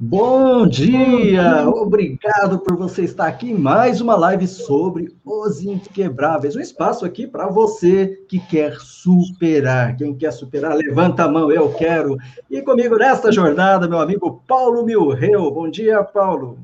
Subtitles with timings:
[0.00, 1.68] Bom dia!
[1.68, 6.54] Obrigado por você estar aqui em mais uma live sobre os inquebráveis.
[6.54, 9.96] Um espaço aqui para você que quer superar.
[9.96, 12.16] Quem quer superar, levanta a mão, eu quero.
[12.50, 15.50] E comigo nesta jornada, meu amigo Paulo Milreu.
[15.50, 16.58] Bom dia, Paulo.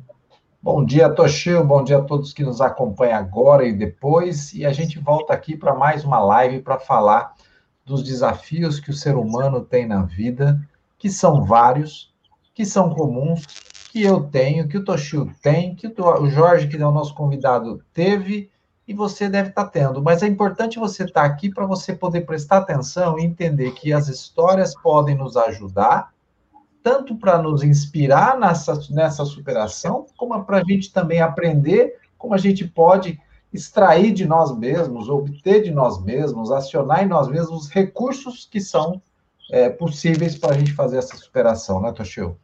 [0.62, 1.64] Bom dia, Toshio.
[1.64, 4.52] Bom dia a todos que nos acompanham agora e depois.
[4.52, 7.32] E a gente volta aqui para mais uma live para falar
[7.82, 10.60] dos desafios que o ser humano tem na vida,
[10.98, 12.12] que são vários
[12.52, 13.46] que são comuns,
[13.90, 17.82] que eu tenho, que o Toshio tem, que o Jorge, que é o nosso convidado,
[17.94, 18.50] teve
[18.86, 20.02] e você deve estar tendo.
[20.02, 24.08] Mas é importante você estar aqui para você poder prestar atenção e entender que as
[24.08, 26.12] histórias podem nos ajudar,
[26.82, 32.38] tanto para nos inspirar nessa, nessa superação, como para a gente também aprender como a
[32.38, 33.18] gente pode
[33.52, 38.60] extrair de nós mesmos, obter de nós mesmos, acionar em nós mesmos os recursos que
[38.60, 39.00] são
[39.50, 42.36] é, possíveis para a gente fazer essa superação, né, Toshio?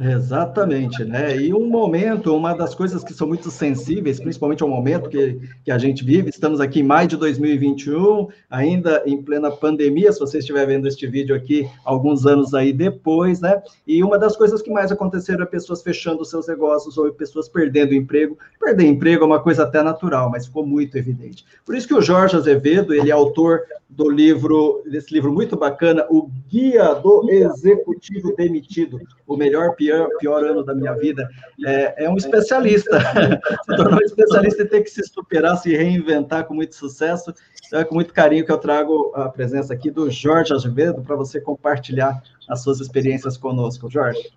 [0.00, 1.36] Exatamente, né?
[1.36, 5.72] E um momento, uma das coisas que são muito sensíveis, principalmente ao momento que, que
[5.72, 10.38] a gente vive, estamos aqui em maio de 2021, ainda em plena pandemia, se você
[10.38, 13.60] estiver vendo este vídeo aqui alguns anos aí depois, né?
[13.84, 17.92] E uma das coisas que mais aconteceram é pessoas fechando seus negócios ou pessoas perdendo
[17.92, 18.38] emprego.
[18.60, 21.44] Perder emprego é uma coisa até natural, mas ficou muito evidente.
[21.66, 26.06] Por isso que o Jorge Azevedo, ele é autor do livro, desse livro muito bacana,
[26.08, 31.28] O Guia do Executivo Demitido, o melhor pior, pior ano da minha vida.
[31.64, 32.98] É, é um especialista,
[33.64, 37.32] se tornou um especialista em ter que se superar, se reinventar com muito sucesso.
[37.66, 41.14] Então é com muito carinho que eu trago a presença aqui do Jorge Azevedo para
[41.14, 43.90] você compartilhar as suas experiências conosco.
[43.90, 44.32] Jorge.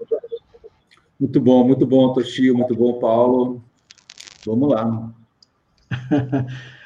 [1.17, 3.63] Muito bom, muito bom, Toshio, muito bom, Paulo.
[4.45, 5.09] Vamos lá.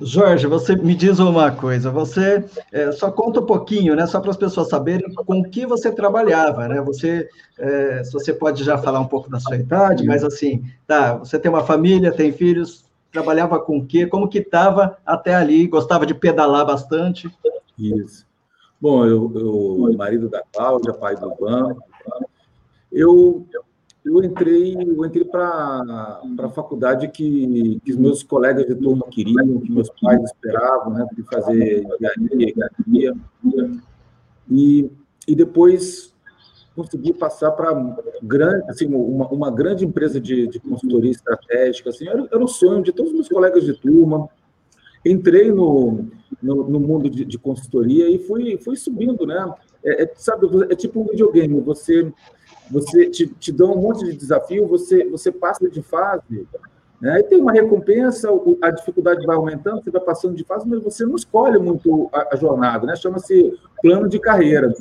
[0.00, 4.32] Jorge, você me diz uma coisa, você é, só conta um pouquinho, né, só para
[4.32, 8.76] as pessoas saberem com o que você trabalhava, né, você, é, se você pode já
[8.76, 12.84] falar um pouco da sua idade, mas assim, tá, você tem uma família, tem filhos,
[13.12, 17.30] trabalhava com o quê, como que estava até ali, gostava de pedalar bastante?
[17.78, 18.26] Isso.
[18.80, 21.76] Bom, eu, eu marido da Cláudia, pai do Ivan,
[22.90, 23.46] eu
[24.04, 29.60] eu entrei, eu entrei para a faculdade que, que os meus colegas de turma queriam,
[29.60, 33.14] que meus pais esperavam, né, de fazer engenharia, academia.
[34.50, 34.90] E,
[35.26, 36.12] e depois
[36.74, 37.72] consegui passar para
[38.22, 41.90] grande, assim, uma, uma grande empresa de, de consultoria estratégica.
[41.90, 44.28] Assim, era, era o sonho de todos os meus colegas de turma.
[45.04, 46.06] Entrei no,
[46.42, 49.52] no, no mundo de, de, consultoria e fui, fui subindo, né?
[49.84, 51.60] É, é, sabe, é tipo um videogame.
[51.60, 52.12] Você
[52.72, 56.48] você te, te dão um monte de desafio, você, você passa de fase,
[56.98, 57.12] né?
[57.12, 58.30] aí tem uma recompensa,
[58.62, 62.28] a dificuldade vai aumentando, você vai passando de fase, mas você não escolhe muito a,
[62.32, 62.96] a jornada, né?
[62.96, 64.72] chama-se plano de carreira.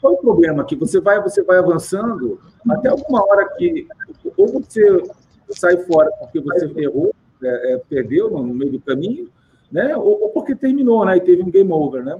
[0.00, 0.64] Qual é o problema?
[0.64, 2.40] Que você vai, você vai avançando,
[2.70, 3.86] até alguma hora que
[4.34, 5.02] ou você
[5.50, 9.28] sai fora porque você errou, é, é, perdeu no meio do caminho,
[9.70, 9.94] né?
[9.96, 11.18] Ou, ou, porque terminou, né?
[11.18, 12.18] E teve um game over, né?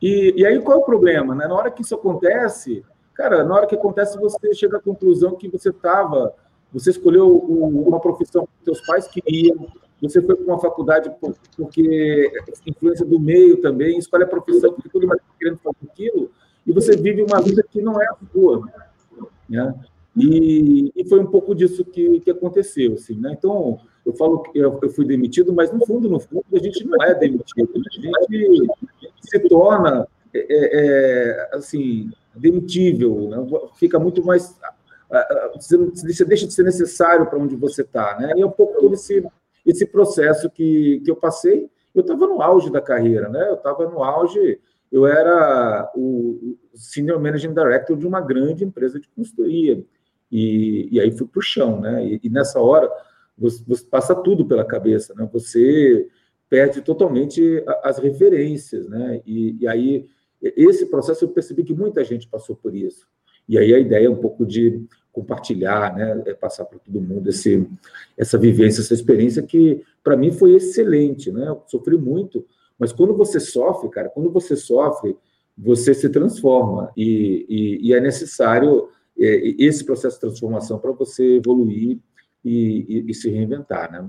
[0.00, 1.34] E, e aí qual é o problema?
[1.34, 1.46] Né?
[1.46, 2.82] Na hora que isso acontece,
[3.16, 6.34] Cara, na hora que acontece, você chega à conclusão que você estava,
[6.72, 9.66] você escolheu uma profissão que seus pais queriam,
[10.00, 11.10] você foi para uma faculdade
[11.56, 12.30] porque
[12.66, 16.30] influência do meio também, escolhe a profissão porque todo mundo está querendo fazer aquilo,
[16.66, 18.62] e você vive uma vida que não é a sua.
[19.48, 19.74] Né?
[20.16, 22.94] E, e, foi um pouco disso que, que aconteceu.
[22.94, 23.34] Assim, né?
[23.38, 26.84] Então, eu falo que eu, eu, fui demitido, mas no fundo, no fundo, a gente
[26.84, 27.68] não é demitido.
[27.74, 33.36] A gente se torna, é, é, assim, demitível, né?
[33.76, 34.56] fica muito mais.
[35.54, 38.18] Você deixa de ser necessário para onde você está.
[38.18, 38.32] Né?
[38.36, 39.24] E é um pouco todo esse,
[39.64, 41.70] esse processo que, que eu passei.
[41.94, 43.48] Eu estava no auge da carreira, né?
[43.48, 44.60] eu estava no auge,
[44.92, 49.82] eu era o Senior Managing Director de uma grande empresa de consultoria.
[50.30, 51.80] E, e aí fui para o chão.
[51.80, 52.04] Né?
[52.04, 52.90] E, e nessa hora,
[53.38, 55.14] você, você, passa tudo pela cabeça.
[55.14, 55.28] Né?
[55.32, 56.08] Você
[56.48, 58.88] perde totalmente as referências.
[58.88, 59.22] Né?
[59.24, 60.08] E, e aí
[60.56, 63.06] esse processo eu percebi que muita gente passou por isso.
[63.48, 67.28] E aí a ideia é um pouco de compartilhar, né, é passar para todo mundo
[67.28, 67.66] esse,
[68.18, 71.48] essa vivência, essa experiência que para mim foi excelente, né?
[71.48, 72.44] Eu sofri muito,
[72.78, 75.16] mas quando você sofre, cara, quando você sofre,
[75.56, 78.88] você se transforma e, e, e é necessário
[79.18, 81.98] é, esse processo de transformação para você evoluir
[82.44, 84.08] e, e, se reinventar, né?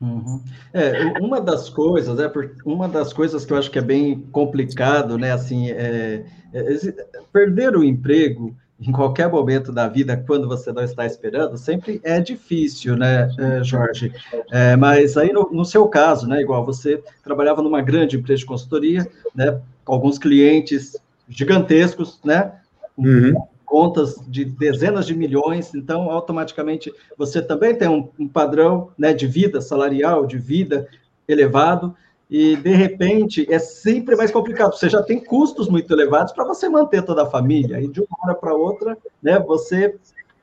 [0.00, 0.42] Uhum.
[0.74, 2.30] É, uma das coisas, é,
[2.64, 7.74] uma das coisas que eu acho que é bem complicado, né, assim, é, é, perder
[7.74, 12.94] o emprego em qualquer momento da vida, quando você não está esperando, sempre é difícil,
[12.94, 14.12] né, eh, Jorge?
[14.50, 18.46] É, mas aí, no, no, seu caso, né, igual você trabalhava numa grande empresa de
[18.46, 20.94] consultoria, né, com alguns clientes
[21.26, 22.52] gigantescos, né,
[22.98, 23.34] uhum.
[23.66, 29.26] Contas de dezenas de milhões, então, automaticamente, você também tem um, um padrão, né, de
[29.26, 30.88] vida salarial, de vida
[31.28, 31.94] elevado,
[32.30, 34.74] e de repente é sempre mais complicado.
[34.74, 38.16] Você já tem custos muito elevados para você manter toda a família, e de uma
[38.22, 39.96] hora para outra, né, você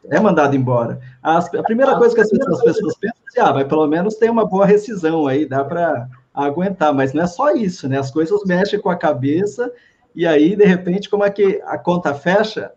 [0.10, 1.00] é mandado embora.
[1.22, 4.16] As, a primeira coisa que as pessoas, as pessoas pensam é, ah, mas pelo menos
[4.16, 7.98] tem uma boa rescisão aí, dá para aguentar, mas não é só isso, né?
[7.98, 9.72] As coisas mexem com a cabeça,
[10.16, 12.72] e aí, de repente, como é que a conta fecha?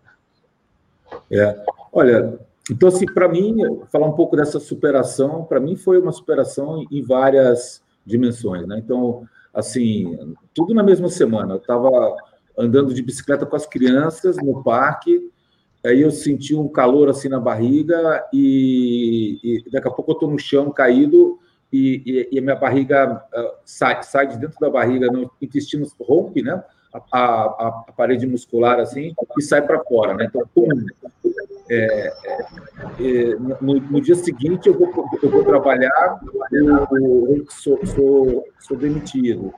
[1.31, 2.39] É, olha,
[2.71, 3.57] então, assim, para mim,
[3.93, 8.79] falar um pouco dessa superação, para mim foi uma superação em várias dimensões, né?
[8.79, 10.19] Então, assim,
[10.55, 11.55] tudo na mesma semana.
[11.55, 11.91] Eu estava
[12.59, 15.31] andando de bicicleta com as crianças no parque,
[15.85, 20.31] aí eu senti um calor assim na barriga e, e daqui a pouco eu estou
[20.31, 21.39] no chão caído
[21.73, 25.87] e, e, e, a minha barriga uh, sai, sai de dentro da barriga, no intestino
[26.01, 26.63] rompe, né?
[27.13, 30.27] A, a, a parede muscular assim e sai para fora, né?
[30.29, 30.69] Então, pum,
[31.69, 32.45] é, é,
[33.01, 34.89] é, no, no, dia seguinte eu vou,
[35.21, 36.21] eu vou trabalhar,
[36.53, 39.53] eu, eu sou, sou, sou, demitido.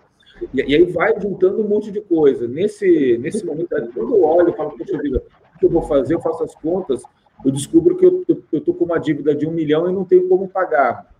[0.55, 2.49] E, e, aí vai juntando um monte de coisa.
[2.49, 5.23] Nesse, nesse momento, quando eu olho e falo, poxa vida,
[5.55, 6.15] o que eu vou fazer?
[6.15, 7.03] Eu faço as contas,
[7.45, 10.49] eu descubro que eu estou com uma dívida de um milhão e não tenho como
[10.49, 11.13] pagar.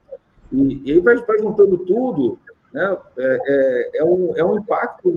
[0.51, 2.39] E, e aí vai, vai juntando tudo,
[2.73, 2.97] né?
[3.19, 5.11] É, é, é, um, é um impacto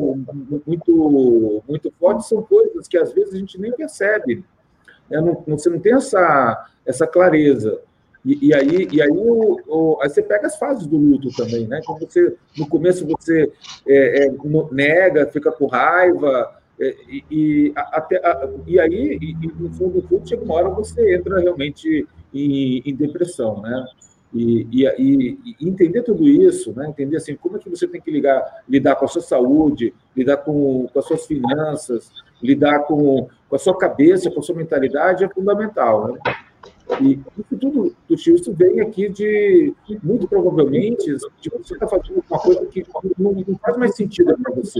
[0.65, 4.43] muito, muito forte, são coisas que às vezes a gente nem percebe
[5.11, 5.19] né?
[5.19, 7.81] não, você não tem essa, essa clareza.
[8.25, 11.67] E, e, aí, e aí, o, o, aí você pega as fases do luto também,
[11.67, 11.79] né?
[11.81, 13.51] Então você, no começo você
[13.87, 14.31] é, é,
[14.71, 20.07] nega, fica com raiva, é, e, e, até, a, e aí, e, no fundo do
[20.07, 23.85] fundo, chega uma hora você entra realmente em, em depressão, né?
[24.33, 26.87] E, e, e, entender tudo isso, né?
[26.87, 30.37] entender assim, como é que você tem que ligar, lidar com a sua saúde, lidar
[30.37, 32.09] com, com as suas finanças,
[32.41, 36.13] lidar com, com a sua cabeça, com a sua mentalidade é fundamental.
[36.13, 36.19] Né?
[37.01, 39.73] E isso tudo, Tuxi, isso vem aqui de,
[40.03, 42.85] muito provavelmente, de você está fazendo uma coisa que
[43.17, 44.79] não, não faz mais sentido para você.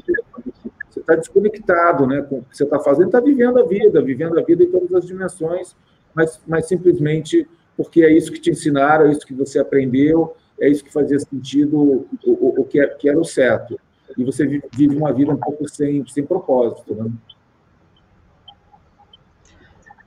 [0.89, 4.37] Você está desconectado né, com o que você está fazendo, está vivendo a vida, vivendo
[4.37, 5.75] a vida em todas as dimensões,
[6.13, 7.47] mas, mas simplesmente
[7.83, 11.19] porque é isso que te ensinaram, é isso que você aprendeu, é isso que fazia
[11.19, 13.79] sentido, o, o, o que, era, que, era, o certo.
[14.17, 16.93] E você vive uma vida um pouco sem, sem propósito.
[16.93, 17.11] Né?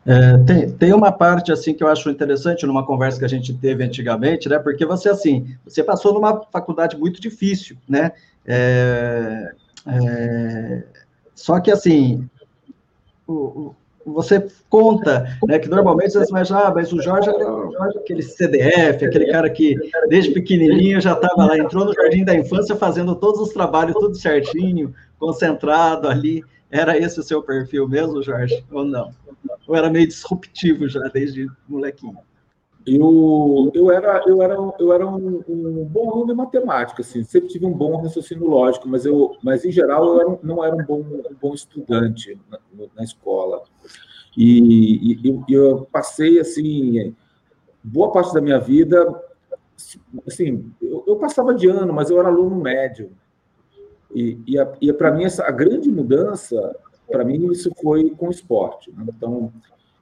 [0.07, 3.55] É, tem, tem uma parte assim que eu acho interessante numa conversa que a gente
[3.55, 4.59] teve antigamente, né?
[4.59, 8.13] Porque você assim, você passou numa faculdade muito difícil, né?
[8.47, 9.55] É,
[9.87, 10.85] é,
[11.35, 12.29] só que assim,
[13.27, 13.75] o,
[14.05, 17.47] você conta, né, que normalmente você imagina, ah, mas o Jorge era
[17.97, 19.77] aquele CDF, aquele cara que
[20.09, 24.15] desde pequenininho já estava lá, entrou no jardim da infância fazendo todos os trabalhos tudo
[24.15, 26.45] certinho, concentrado ali.
[26.71, 29.13] Era esse o seu perfil mesmo, Jorge, ou não?
[29.67, 32.19] Ou era meio disruptivo já desde molequinho?
[32.87, 37.49] Eu, eu era, eu era, eu era um, um bom aluno em matemática, assim, sempre
[37.49, 40.85] tive um bom raciocínio lógico, mas, eu, mas em geral eu era, não era um
[40.85, 42.59] bom, um bom estudante na,
[42.95, 43.63] na escola.
[44.37, 47.15] E, e eu, eu, passei, assim,
[47.83, 49.19] boa parte da minha vida,
[50.27, 53.13] assim, eu, eu, passava de ano, mas eu era aluno médio.
[54.15, 56.77] E, e, e para mim, essa, a grande mudança,
[57.11, 58.91] para mim, isso foi com o esporte.
[58.93, 59.07] Né?
[59.09, 59.51] Então,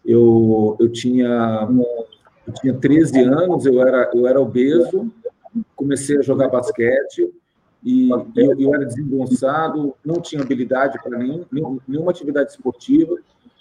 [0.05, 1.69] eu, eu tinha
[2.47, 5.11] eu tinha 13 anos, eu era, eu era obeso,
[5.77, 7.33] comecei a jogar basquete
[7.85, 11.45] e eu, eu era desengonçado, não tinha habilidade para nenhum,
[11.87, 13.17] nenhuma atividade esportiva,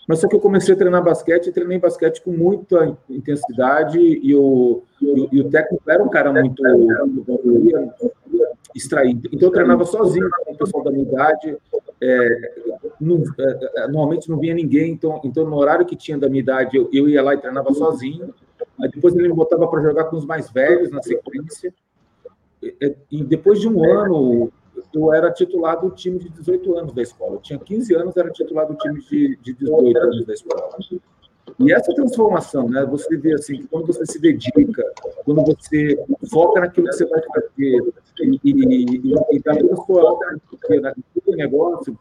[0.08, 4.36] mas só que eu comecei a treinar basquete e treinei basquete com muita intensidade e
[4.36, 7.32] o, e, e o técnico era um cara muito, muito.
[9.32, 11.58] Então eu treinava sozinho com o pessoal da minha idade,
[12.02, 12.54] é,
[13.00, 16.42] não, é, é, normalmente não vinha ninguém, então, então no horário que tinha da minha
[16.42, 18.34] idade eu, eu ia lá e treinava sozinho.
[18.82, 21.74] Aí depois ele me botava para jogar com os mais velhos na sequência.
[23.12, 24.52] E, depois de um ano,
[24.94, 27.36] eu era titular do time de 18 anos da escola.
[27.36, 30.70] Eu tinha 15 anos, era titular do time de, de 18 anos da escola.
[31.60, 32.86] E essa transformação, né?
[32.86, 34.84] Você vê assim, quando você se dedica,
[35.26, 35.98] quando você
[36.30, 40.20] foca naquilo que você vai fazer e, e, e, dá toda a sua
[40.60, 41.98] todo negócio,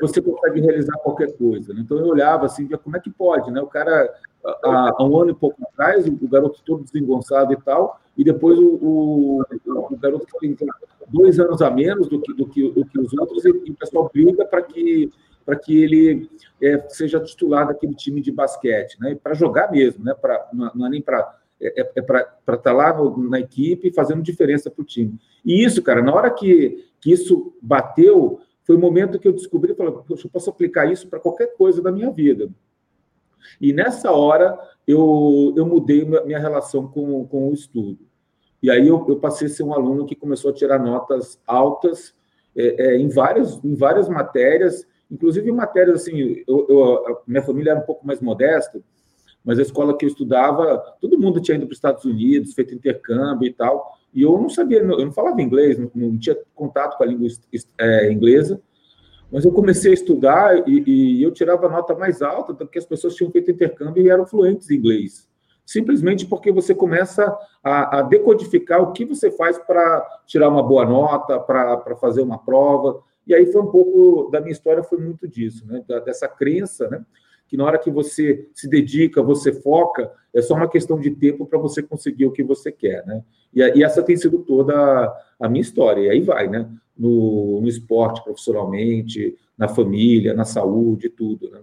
[0.00, 1.72] você consegue realizar qualquer coisa.
[1.74, 1.80] Né?
[1.80, 3.60] Então eu olhava assim, como é que pode, né?
[3.60, 4.12] O cara
[4.44, 8.78] há, um ano e pouco atrás, o garoto todo desengonçado e tal, e depois o,
[8.82, 10.68] o, o garoto que tem
[11.08, 13.74] dois anos a menos do que, do que, do que os outros, e, e o
[13.74, 15.10] pessoal briga para que
[15.46, 16.28] para que ele
[16.60, 19.14] é, seja titular daquele time de basquete, né?
[19.14, 20.12] Para jogar mesmo, né?
[20.12, 23.38] Pra, não, não é nem para é, é, é para estar tá lá no, na
[23.38, 25.18] equipe fazendo diferença para o time.
[25.44, 29.74] E isso, cara, na hora que, que isso bateu, foi o momento que eu descobri,
[29.74, 32.50] falei, poxa, eu posso aplicar isso para qualquer coisa da minha vida.
[33.60, 38.00] E nessa hora eu, eu mudei minha relação com, com o estudo.
[38.62, 42.12] E aí eu, eu passei a ser um aluno que começou a tirar notas altas
[42.56, 47.80] é, é, em, várias, em várias matérias, inclusive matérias assim, eu, eu, minha família era
[47.80, 48.80] um pouco mais modesta,
[49.44, 52.74] mas a escola que eu estudava, todo mundo tinha ido para os Estados Unidos, feito
[52.74, 56.96] intercâmbio e tal, e eu não sabia, eu não falava inglês, não, não tinha contato
[56.96, 57.28] com a língua
[57.78, 58.60] é, inglesa,
[59.30, 62.86] mas eu comecei a estudar e, e, eu tirava nota mais alta do que as
[62.86, 65.28] pessoas tinham feito intercâmbio e eram fluentes em inglês.
[65.64, 70.84] Simplesmente porque você começa a, a decodificar o que você faz para tirar uma boa
[70.84, 73.02] nota, para fazer uma prova.
[73.26, 75.84] E aí foi um pouco da minha história, foi muito disso, né?
[76.04, 77.04] dessa crença, né?
[77.48, 81.46] que na hora que você se dedica, você foca, é só uma questão de tempo
[81.46, 83.22] para você conseguir o que você quer, né?
[83.54, 84.74] E, e, essa tem sido toda
[85.40, 86.02] a minha história.
[86.02, 86.68] E aí vai, né?
[86.98, 91.60] No, no esporte, profissionalmente, na família, na saúde, tudo, né?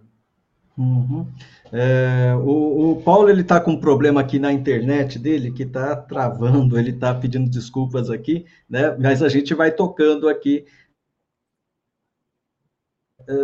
[0.76, 1.28] Uhum.
[1.72, 5.96] É, o, o, Paulo ele está com um problema aqui na internet dele que está
[5.96, 8.96] travando, ele está pedindo desculpas aqui, né?
[9.00, 10.66] Mas a gente vai tocando aqui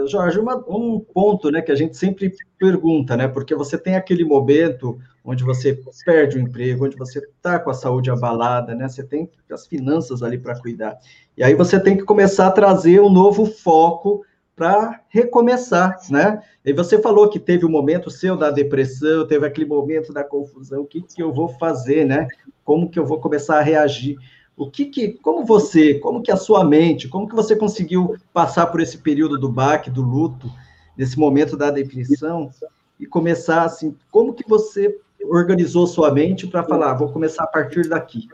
[0.07, 3.27] Jorge, uma, um ponto né, que a gente sempre pergunta, né?
[3.27, 7.73] Porque você tem aquele momento onde você perde o emprego, onde você está com a
[7.73, 8.87] saúde abalada, né?
[8.87, 10.97] Você tem as finanças ali para cuidar.
[11.37, 16.41] E aí você tem que começar a trazer um novo foco para recomeçar, né?
[16.65, 20.21] E você falou que teve o um momento seu da depressão, teve aquele momento da
[20.21, 22.27] confusão, o que, que eu vou fazer, né?
[22.65, 24.17] Como que eu vou começar a reagir?
[24.59, 28.67] O que, que como você, como que a sua mente, como que você conseguiu passar
[28.67, 30.51] por esse período do baque, do luto,
[30.97, 32.51] desse momento da depressão
[32.99, 34.99] e começar assim, como que você
[35.29, 38.27] organizou sua mente para falar, vou começar a partir daqui?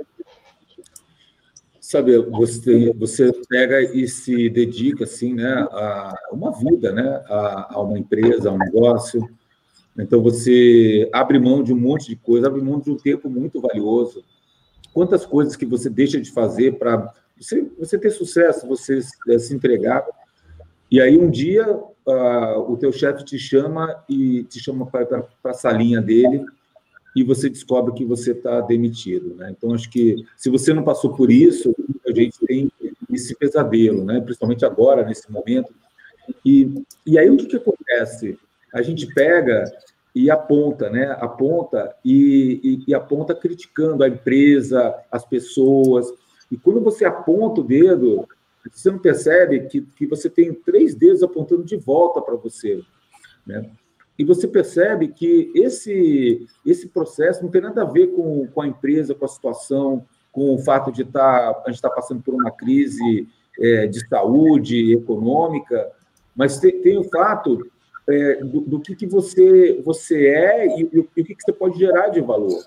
[1.79, 7.81] Sabe, você, você pega e se dedica assim, né, a uma vida, né, a, a
[7.83, 9.29] uma emesa, a um negócio.
[9.95, 13.61] Então você abre mão de um monte de coisa, abre mão de um tempo muito
[13.61, 14.23] valioso
[14.95, 19.53] quantas coisas que você deixa de fazer para você, você ter sucesso, você é, se
[19.53, 20.05] entregar.
[20.89, 25.53] E aí um dia uh, o teu chefe te chama e te chama para a
[25.53, 26.45] salinha dele
[27.13, 29.35] e você descobre que você está demitido.
[29.35, 29.53] Né?
[29.57, 31.75] Então, acho que se você não passou por isso,
[32.07, 32.71] a gente tem
[33.11, 34.21] esse pesadelo, né?
[34.21, 35.73] principalmente agora, nesse momento.
[36.45, 36.73] E,
[37.05, 38.39] e aí o que, que acontece?
[38.73, 39.65] A gente pega
[40.15, 41.15] e aponta, né?
[41.19, 46.07] Aponta e, e, e, aponta criticando a empresa, as pessoas.
[46.49, 48.25] E quando você aponta o dedo,
[48.71, 52.81] você não percebe que, que você tem três dedos apontando de volta para você,
[53.45, 53.69] né?
[54.17, 58.67] E você percebe que esse, esse processo não tem nada a ver com, com a
[58.67, 62.21] empresa, com a situação, com o fato de estar, tá, a gente estar tá passando
[62.21, 63.27] por uma crise
[63.59, 65.91] é, de saúde econômica,
[66.33, 67.69] mas tem, tem o fato
[68.07, 71.77] é, do, do, que, que você, você é e, e, o que, que você pode
[71.79, 72.63] gerar de valor.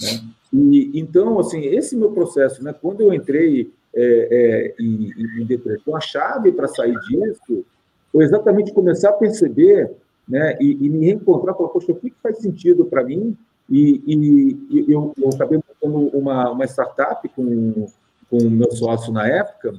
[0.00, 0.20] Né?
[0.52, 5.96] E, então, assim, esse meu processo, né, quando eu entrei é, é, em, em, depressão,
[5.96, 7.64] a chave para sair disso
[8.12, 9.90] foi exatamente começar a perceber
[10.28, 13.36] né, e, e me reencontrar, falar, poxa, o que, que faz sentido para mim?
[13.68, 17.86] E, e eu, eu, acabei montando uma, uma startup com,
[18.30, 19.74] com o meu sócio na época,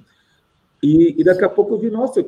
[0.82, 2.24] e, e, daqui a pouco eu vi, nossa,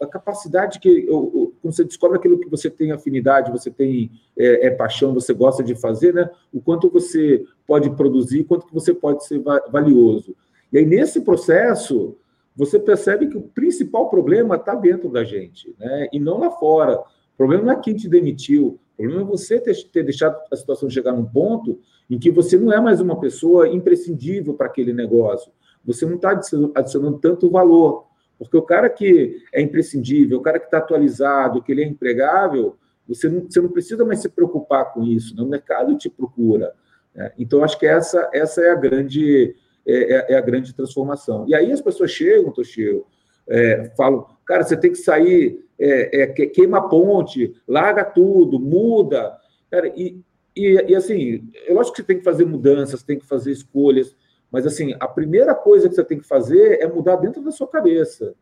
[0.00, 4.70] a capacidade que quando você descobre aquilo que você tem afinidade, você tem é, é,
[4.70, 6.28] paixão, você gosta de fazer, né?
[6.52, 10.36] O quanto você pode produzir, quanto que você pode ser valioso.
[10.70, 12.16] E aí nesse processo
[12.54, 16.08] você percebe que o principal problema está dentro da gente, né?
[16.12, 16.98] E não lá fora.
[16.98, 18.78] O problema não é quem te demitiu.
[18.98, 21.78] O problema é você ter, ter deixado a situação chegar num ponto
[22.10, 25.50] em que você não é mais uma pessoa imprescindível para aquele negócio
[25.84, 28.06] você não está adicionando tanto valor.
[28.38, 32.76] Porque o cara que é imprescindível, o cara que está atualizado, que ele é empregável,
[33.06, 35.42] você não, você não precisa mais se preocupar com isso, né?
[35.42, 36.72] o mercado te procura.
[37.14, 37.32] Né?
[37.38, 39.54] Então, acho que essa, essa é, a grande,
[39.86, 41.44] é, é, é a grande transformação.
[41.48, 43.04] E aí as pessoas chegam, Toshio,
[43.46, 49.36] é, falam, cara, você tem que sair, é, é, queima a ponte, larga tudo, muda.
[49.70, 50.20] Cara, e,
[50.56, 54.16] e, e assim, eu acho que você tem que fazer mudanças, tem que fazer escolhas,
[54.52, 57.66] mas, assim, a primeira coisa que você tem que fazer é mudar dentro da sua
[57.66, 58.34] cabeça.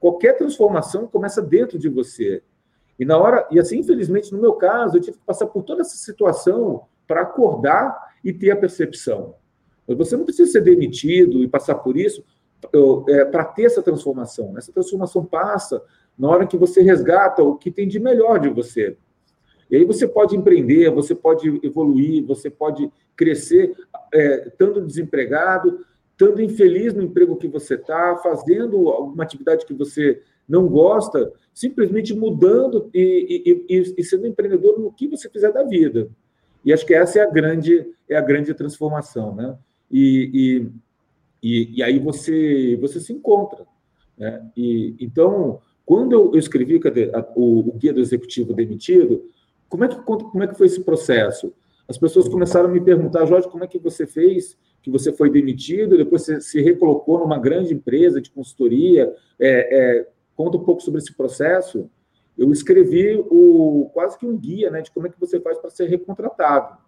[0.00, 2.42] Qualquer transformação começa dentro de você.
[2.98, 5.82] E na hora, e assim, infelizmente, no meu caso, eu tive que passar por toda
[5.82, 9.34] essa situação para acordar e ter a percepção.
[9.86, 12.24] Você não precisa ser demitido e passar por isso
[13.08, 14.56] é, para ter essa transformação.
[14.56, 15.82] Essa transformação passa
[16.18, 18.96] na hora que você resgata o que tem de melhor de você.
[19.70, 23.74] E aí você pode empreender, você pode evoluir, você pode crescer,
[24.12, 30.22] é, estando desempregado, estando infeliz no emprego que você está, fazendo alguma atividade que você
[30.48, 35.62] não gosta, simplesmente mudando e, e, e, e, sendo empreendedor no que você fizer da
[35.62, 36.08] vida.
[36.64, 39.56] E acho que essa é a grande, é a grande transformação, né?
[39.90, 40.70] E,
[41.42, 43.66] e, aí você, você se encontra.
[44.16, 44.50] Né?
[44.56, 46.80] E, então, quando eu, escrevi
[47.34, 49.24] o, o, Guia do Executivo Demitido,
[49.68, 51.52] como é, que, como é que foi esse processo?
[51.86, 55.30] As pessoas começaram a me perguntar, Jorge, como é que você fez que você foi
[55.30, 59.48] demitido, depois você se recolocou numa grande empresa de consultoria, é,
[59.98, 61.90] é, conta um pouco sobre esse processo.
[62.36, 65.70] Eu escrevi o, quase que um guia né, de como é que você faz para
[65.70, 66.78] ser recontratado.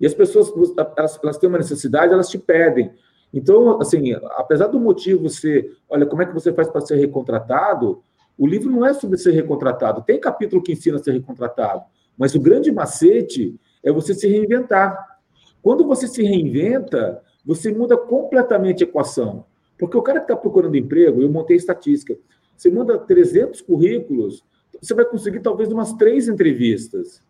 [0.00, 0.52] E as pessoas,
[0.96, 2.90] elas, elas têm uma necessidade, elas te pedem.
[3.32, 8.02] Então, assim, apesar do motivo ser, olha, como é que você faz para ser recontratado,
[8.36, 10.02] o livro não é sobre ser recontratado.
[10.02, 11.84] Tem capítulo que ensina a ser recontratado,
[12.20, 15.18] mas o grande macete é você se reinventar.
[15.62, 19.46] Quando você se reinventa, você muda completamente a equação.
[19.78, 22.14] Porque o cara que está procurando emprego, eu montei estatística,
[22.54, 24.44] você manda 300 currículos,
[24.78, 27.22] você vai conseguir talvez umas três entrevistas.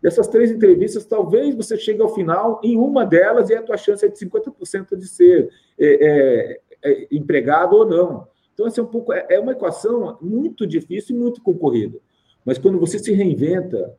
[0.00, 4.06] Dessas três entrevistas, talvez você chegue ao final em uma delas e a tua chance
[4.06, 8.28] é de 50% de ser é, é, é, empregado ou não.
[8.54, 11.98] Então, essa é, um pouco, é, é uma equação muito difícil e muito concorrida.
[12.44, 13.98] Mas quando você se reinventa,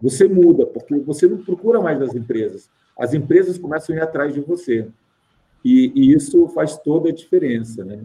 [0.00, 2.68] você muda, porque você não procura mais das empresas.
[2.98, 4.86] As empresas começam a ir atrás de você.
[5.64, 8.00] E, e isso faz toda a diferença, né?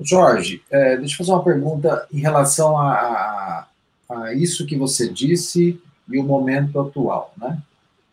[0.00, 3.66] Jorge, é, deixa eu fazer uma pergunta em relação a,
[4.08, 7.58] a isso que você disse e o momento atual, né?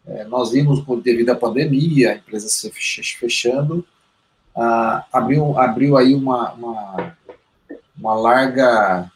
[0.07, 2.71] É, nós vimos, devido à pandemia, a empresa se
[3.19, 3.85] fechando,
[4.55, 7.17] ah, abriu, abriu aí uma, uma,
[7.97, 9.11] uma larga,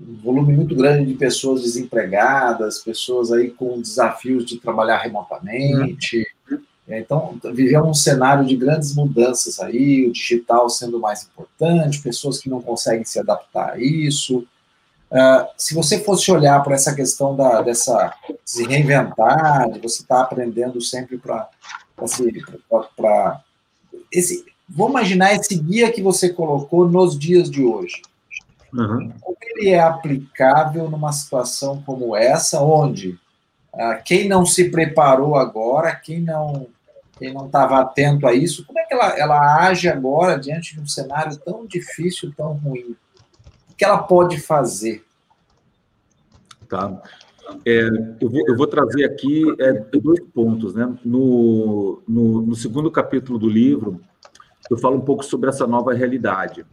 [0.00, 6.26] um volume muito grande de pessoas desempregadas, pessoas aí com desafios de trabalhar remotamente.
[6.50, 6.60] Uhum.
[6.88, 12.48] Então, vivemos um cenário de grandes mudanças aí, o digital sendo mais importante, pessoas que
[12.48, 14.46] não conseguem se adaptar a isso,
[15.10, 18.12] Uh, se você fosse olhar para essa questão da, dessa
[18.44, 21.48] se reinventar, de você estar tá aprendendo sempre para
[24.10, 28.02] esse, vou imaginar esse guia que você colocou nos dias de hoje.
[28.76, 29.12] Uhum.
[29.20, 33.18] Como ele é aplicável numa situação como essa, onde
[33.72, 36.68] uh, quem não se preparou agora, quem não
[37.18, 40.82] quem não estava atento a isso, como é que ela, ela age agora diante de
[40.82, 42.94] um cenário tão difícil, tão ruim?
[43.76, 45.04] que ela pode fazer?
[46.68, 47.00] Tá.
[47.64, 47.88] É,
[48.20, 50.74] eu, vou, eu, vou, trazer aqui é, dois pontos.
[50.74, 50.96] Né?
[51.04, 54.00] No, no, no, segundo capítulo do livro,
[54.68, 56.66] eu falo um pouco sobre essa nova realidade.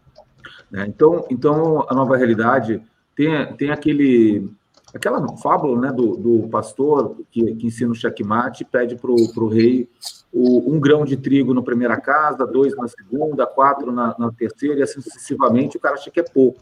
[0.72, 0.86] Né?
[0.88, 2.82] Então, então, a nova realidade
[3.16, 4.50] tem, tem aquele,
[4.94, 9.90] aquela fábula né, do, do pastor que, que ensina o checkmate, pede para o rei
[10.34, 14.80] o, um grão de trigo na primeira casa, dois na segunda, quatro na, na terceira,
[14.80, 16.60] e assim sucessivamente, o cara acha que é pouco.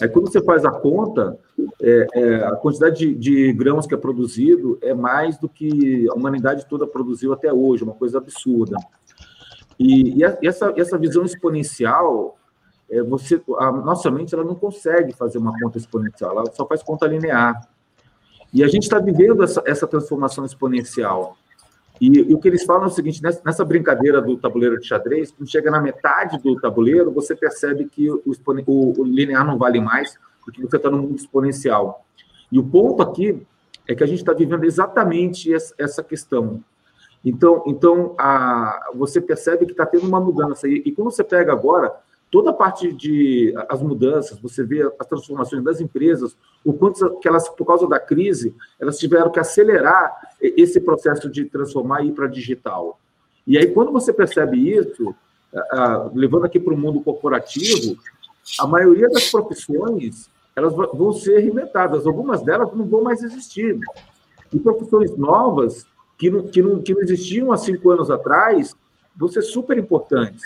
[0.00, 1.38] Aí quando você faz a conta,
[1.82, 6.14] é, é, a quantidade de, de, grãos que é produzido é mais do que a
[6.14, 8.76] humanidade toda produziu até hoje, uma coisa absurda.
[9.78, 12.38] E, e, essa, essa visão exponencial,
[12.90, 16.82] é, você, a nossa mente ela não consegue fazer uma conta exponencial, ela só faz
[16.82, 17.68] conta linear.
[18.52, 21.36] E a gente está vivendo essa, essa transformação exponencial.
[22.00, 25.30] E, e, o que eles falam é o seguinte: nessa, brincadeira do tabuleiro de xadrez,
[25.30, 29.80] quando chega na metade do tabuleiro, você percebe que o, o, o linear não vale
[29.80, 32.04] mais, porque você está no mundo exponencial.
[32.50, 33.46] E o ponto aqui
[33.86, 36.64] é que a gente está vivendo exatamente essa, essa questão.
[37.24, 40.66] Então, então a, você percebe que está tendo uma mudança.
[40.66, 41.94] E, e quando você pega agora
[42.30, 47.26] toda a parte de as mudanças, você vê as transformações das empresas, o quanto que
[47.26, 52.12] elas, por causa da crise, elas tiveram que acelerar esse processo de transformar e ir
[52.12, 52.98] para digital.
[53.46, 55.14] E aí, quando você percebe isso,
[56.14, 57.98] levando aqui para o mundo corporativo,
[58.58, 63.78] a maioria das profissões elas vão ser reinventadas, algumas delas não vão mais existir.
[64.52, 65.86] E profissões novas,
[66.18, 68.76] que não, que não, que não existiam há cinco anos atrás,
[69.16, 70.42] vão ser super importantes.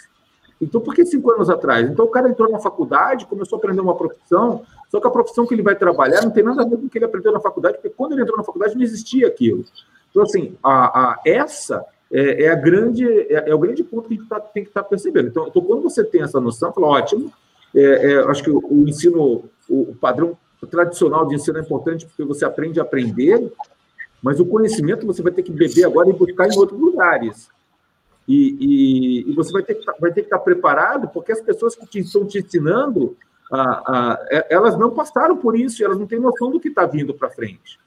[0.61, 1.89] Então, por que cinco anos atrás?
[1.89, 5.47] Então, o cara entrou na faculdade, começou a aprender uma profissão, só que a profissão
[5.47, 7.41] que ele vai trabalhar não tem nada a ver com o que ele aprendeu na
[7.41, 9.65] faculdade, porque quando ele entrou na faculdade não existia aquilo.
[10.11, 14.15] Então, assim, a, a essa é, é, a grande, é, é, o grande ponto que
[14.15, 15.29] a gente tá, tem que estar tá percebendo.
[15.29, 17.33] Então, então, quando você tem essa noção, fala, ótimo,
[17.75, 20.37] é, é acho que o, o ensino, o, o padrão
[20.71, 23.53] tradicional de ensino é importante porque você aprende a aprender,
[24.23, 27.49] mas o conhecimento você vai ter que beber agora e buscar em outros lugares.
[28.27, 28.57] E,
[29.27, 31.87] e, e, você vai ter, que, vai ter que estar preparado, porque as pessoas que
[31.87, 33.17] te, estão te ensinando
[34.31, 37.31] é, elas não passaram por isso, elas não têm noção do que está vindo para
[37.31, 37.79] frente.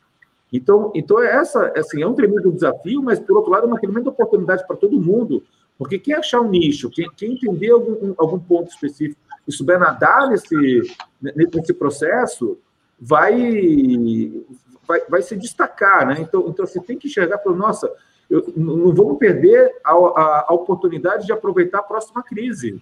[0.52, 3.80] Então, então é essa, assim, é um tremendo desafio, mas por outro lado é uma
[3.80, 5.44] tremenda oportunidade para todo mundo,
[5.78, 10.30] porque quem achar um nicho, quem, quem entender algum, algum ponto específico e souber nadar
[10.30, 10.82] nesse,
[11.22, 12.58] nesse processo,
[13.00, 14.32] vai,
[14.88, 16.18] vai, vai se destacar, né?
[16.20, 17.92] Então, então você tem que enxergar para nossa,
[18.30, 22.82] eu, não vamos perder a, a, a, oportunidade de aproveitar a próxima crise.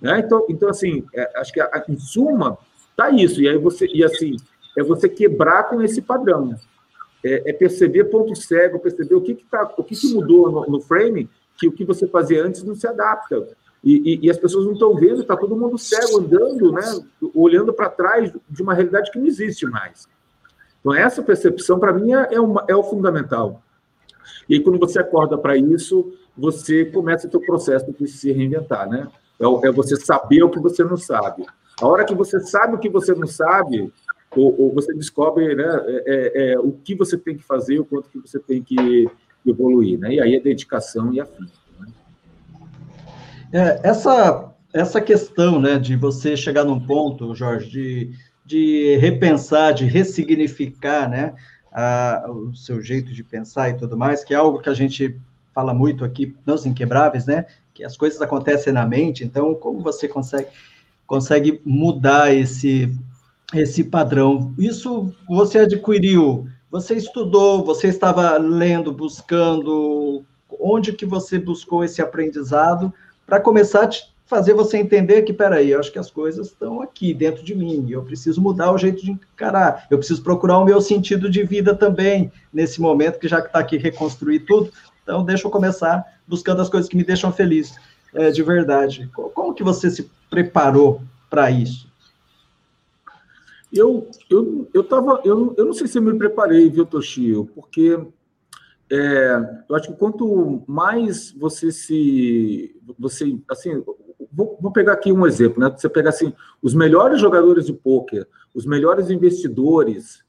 [0.00, 0.20] Né?
[0.20, 2.58] Então, então, assim, é, acho que a, em suma,
[2.96, 3.40] tá isso.
[3.40, 4.36] E aí você, e assim,
[4.76, 6.54] é você quebrar com esse padrão.
[7.24, 10.66] É, é perceber ponto cego, perceber o que, que, tá, o que, que mudou no,
[10.66, 11.28] no frame,
[11.58, 13.48] que o que você fazia antes não se adapta.
[13.82, 16.82] E, e, e as pessoas não estão vendo, está todo mundo cego, andando, né,
[17.34, 20.06] olhando para trás de uma realidade que não existe mais.
[20.80, 23.62] Então, essa percepção, para mim, é, é, uma, é o fundamental.
[24.48, 28.88] E aí, quando você acorda para isso, você começa o seu processo de se reinventar,
[28.88, 29.08] né?
[29.40, 31.44] É, é, você saber o que você não sabe.
[31.80, 33.92] A hora que você sabe o que você não sabe,
[34.36, 37.84] ou, ou você descobre né, é, é, é o que você tem que fazer, o
[37.84, 39.08] quanto que você tem que
[39.46, 40.14] evoluir, né?
[40.14, 41.46] E aí é dedicação e afim.
[41.78, 41.86] Né?
[43.52, 48.10] É, essa, essa questão, né, de você chegar num ponto, Jorge, de,
[48.44, 51.34] de repensar, de ressignificar, né,
[52.28, 55.18] o seu jeito de pensar e tudo mais, que é algo que a gente
[55.54, 57.46] fala muito aqui nos Inquebráveis, né?
[57.74, 60.48] Que as coisas acontecem na mente, então como você consegue,
[61.06, 62.92] consegue mudar esse,
[63.54, 64.54] esse padrão?
[64.58, 70.24] Isso você adquiriu, você estudou, você estava lendo, buscando,
[70.60, 72.92] onde que você buscou esse aprendizado
[73.26, 73.90] para começar a
[74.28, 77.86] fazer você entender que, peraí, eu acho que as coisas estão aqui dentro de mim,
[77.88, 81.74] eu preciso mudar o jeito de encarar, eu preciso procurar o meu sentido de vida
[81.74, 84.70] também, nesse momento, que já está aqui reconstruir tudo,
[85.02, 87.74] então deixa eu começar buscando as coisas que me deixam feliz,
[88.14, 89.10] é, de verdade.
[89.14, 91.88] Como que você se preparou para isso?
[93.72, 97.98] Eu, eu, eu, tava, eu, eu não sei se eu me preparei, viu, Toshio, porque
[98.90, 102.74] é, eu acho que quanto mais você se.
[102.98, 103.82] Você, assim,
[104.32, 105.74] vou, vou, pegar aqui um exemplo, né?
[105.76, 110.24] Você pegar assim, os melhores jogadores de pôquer, os melhores investidores,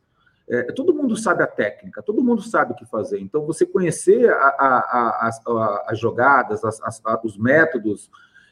[0.47, 3.19] é, todo mundo sabe a técnica, todo mundo sabe o que fazer.
[3.19, 8.09] Então, você conhecer a, a, a, as jogadas, as, os métodos,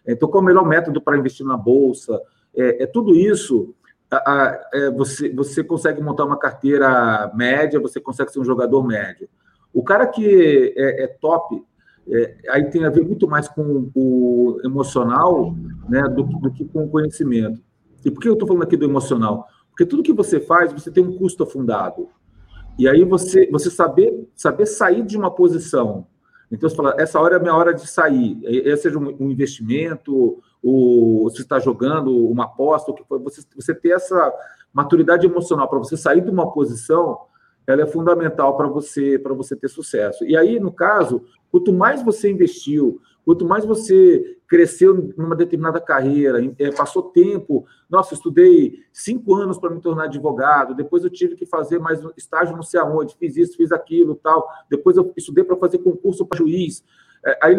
[0.08, 2.22] então, qual é o melhor método para investir na bolsa?
[2.56, 3.76] É, é tudo isso.
[4.74, 9.28] É, você, você consegue montar uma carteira média, você consegue ser um jogador médio.
[9.74, 11.62] O cara que é, é top
[12.10, 15.54] é, aí tem a ver muito mais com o emocional
[15.90, 17.62] né, do, do que com o conhecimento.
[18.06, 19.48] E por que eu estou falando aqui do emocional?
[19.70, 22.10] Porque tudo que você faz, você tem um custo afundado.
[22.80, 26.08] E aí você, você saber, saber sair de uma posição.
[26.52, 28.40] Então, você fala, essa hora é a minha hora de sair.
[28.44, 33.42] Esse seja um, um investimento, ou você está jogando uma aposta, o que for, você,
[33.56, 34.34] você ter essa
[34.72, 37.20] maturidade emocional para você sair de uma posição
[37.68, 40.24] ela é fundamental para você para você ter sucesso.
[40.26, 46.40] E aí, no caso, quanto mais você investiu, quanto mais você cresceu numa determinada carreira,
[46.58, 51.46] é, passou tempo, nossa, estudei cinco anos para me tornar advogado, depois eu tive que
[51.46, 55.44] fazer mais um estágio não sei aonde, fiz isso, fiz aquilo, tal, depois eu estudei
[55.44, 56.82] para fazer concurso para juiz,
[57.26, 57.58] é, aí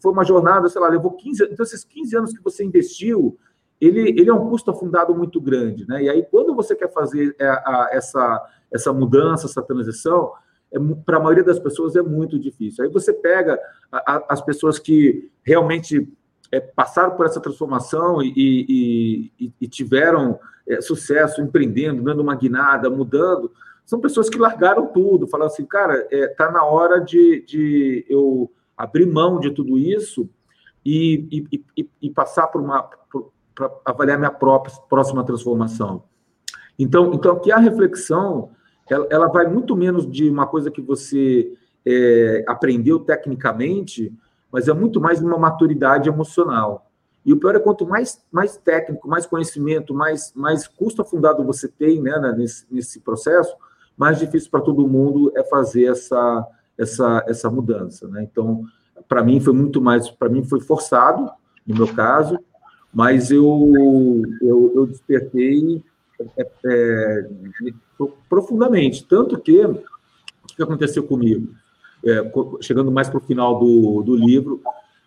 [0.00, 3.36] foi uma jornada, sei lá, levou 15 anos, então esses 15 anos que você investiu,
[3.78, 6.02] ele, ele é um custo afundado muito grande, né?
[6.02, 10.32] E aí, quando você quer fazer é, a, essa essa mudança, essa transição,
[10.72, 12.84] é, para a maioria das pessoas é muito difícil.
[12.84, 13.58] Aí você pega
[13.90, 16.08] a, a, as pessoas que realmente
[16.52, 22.34] é, passaram por essa transformação e, e, e, e tiveram é, sucesso empreendendo, dando uma
[22.34, 23.50] guinada, mudando,
[23.84, 28.50] são pessoas que largaram tudo, falaram assim, cara, está é, na hora de, de eu
[28.76, 30.28] abrir mão de tudo isso
[30.84, 31.46] e,
[32.00, 32.88] e passar por uma
[33.54, 36.04] para avaliar minha própria próxima transformação.
[36.78, 38.50] Então, então aqui a reflexão
[38.90, 41.52] ela, ela vai muito menos de uma coisa que você
[41.86, 44.12] é, aprendeu tecnicamente,
[44.50, 46.90] mas é muito mais uma maturidade emocional.
[47.24, 51.68] E o pior é quanto mais, mais técnico, mais conhecimento, mais, mais custo afundado você
[51.68, 53.54] tem né, nesse, nesse processo,
[53.96, 58.08] mais difícil para todo mundo é fazer essa, essa, essa mudança.
[58.08, 58.22] Né?
[58.22, 58.64] Então,
[59.06, 61.30] para mim foi muito mais, para mim foi forçado,
[61.66, 62.38] no meu caso,
[62.92, 63.72] mas eu,
[64.40, 65.84] eu, eu despertei
[66.36, 67.28] é, é,
[68.28, 69.04] profundamente.
[69.04, 69.82] Tanto que, o
[70.56, 71.52] que aconteceu comigo?
[72.04, 74.60] É, chegando mais para o final do, do livro,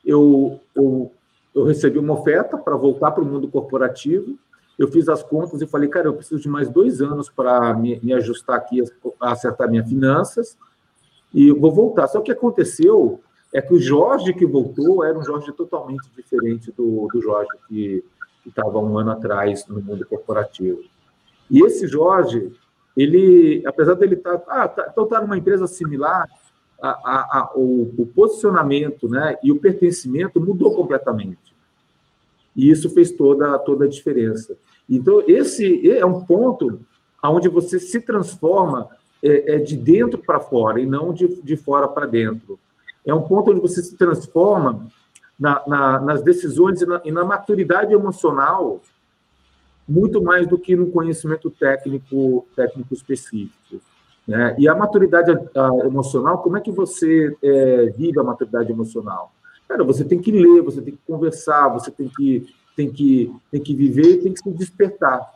[0.06, 1.12] eu, eu,
[1.56, 4.38] eu recebi uma oferta para voltar para o mundo corporativo.
[4.78, 7.99] Eu fiz as contas e falei, cara, eu preciso de mais dois anos para me,
[8.02, 8.84] me, ajustar aqui,
[9.19, 10.58] acertar minhas finanças,
[11.34, 12.08] e vou voltar.
[12.08, 13.19] Só que aconteceu
[13.54, 18.04] é que o Jorge que voltou era um Jorge totalmente diferente do, do Jorge que
[18.45, 20.82] estava um ano atrás no mundo corporativo.
[21.49, 22.51] E esse Jorge,
[22.95, 26.27] ele, apesar dele estar, tá, ah, tá, então está numa empresa similar,
[26.82, 31.56] a, a, a, o, o, posicionamento, né, e o pertencimento mudou completamente.
[32.56, 34.58] E isso fez toda toda a diferença.
[34.89, 36.82] Então esse é um ponto
[37.21, 38.89] aonde você se transforma
[39.23, 42.60] é, é de dentro para fora e não de, de fora para dentro.
[43.06, 44.88] É um ponto onde você se transforma
[45.39, 48.82] na, na, nas decisões e na, e na, maturidade emocional
[49.88, 53.82] muito mais do que no conhecimento técnico técnico específico.
[54.28, 54.56] Né?
[54.58, 59.34] E a maturidade a, emocional, como é que você é, vive a maturidade emocional?
[59.67, 63.62] Cara, você tem que ler, você tem que conversar, você tem que, tem que, tem
[63.62, 65.30] que viver e tem que se despertar.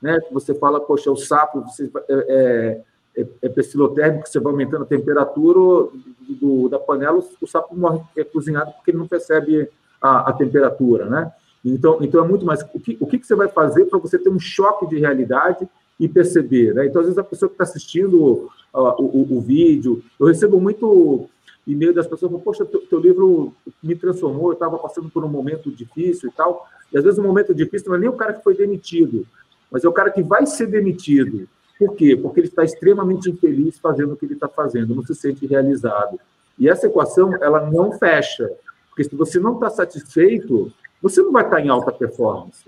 [0.00, 0.18] Né?
[0.32, 2.82] Você fala, poxa, o sapo, você, é, é
[3.16, 5.88] é, é pestilotérmico, você vai aumentando a temperatura
[6.28, 9.68] do, da panela, o sapo morre é cozinhado porque ele não percebe
[10.00, 11.32] a, a temperatura, né?
[11.64, 12.62] Então, então é muito mais.
[12.74, 16.08] O que, o que você vai fazer para você ter um choque de realidade e
[16.08, 16.86] perceber, né?
[16.86, 21.28] Então, às vezes, a pessoa que está assistindo uh, o, o, vídeo, eu recebo muito
[21.66, 25.70] e-mail das pessoas, poxa, teu, teu livro me transformou, eu estava passando por um momento
[25.70, 26.66] difícil e tal.
[26.92, 29.24] E às vezes o um momento difícil não é nem o cara que foi demitido,
[29.70, 31.48] mas é o cara que vai ser demitido.
[31.78, 32.16] Por quê?
[32.16, 36.18] Porque ele está extremamente infeliz fazendo o que ele está fazendo, não se sente realizado.
[36.58, 38.50] E essa equação, ela não fecha.
[38.88, 40.72] Porque se você não está satisfeito,
[41.02, 42.64] você não vai estar em alta performance.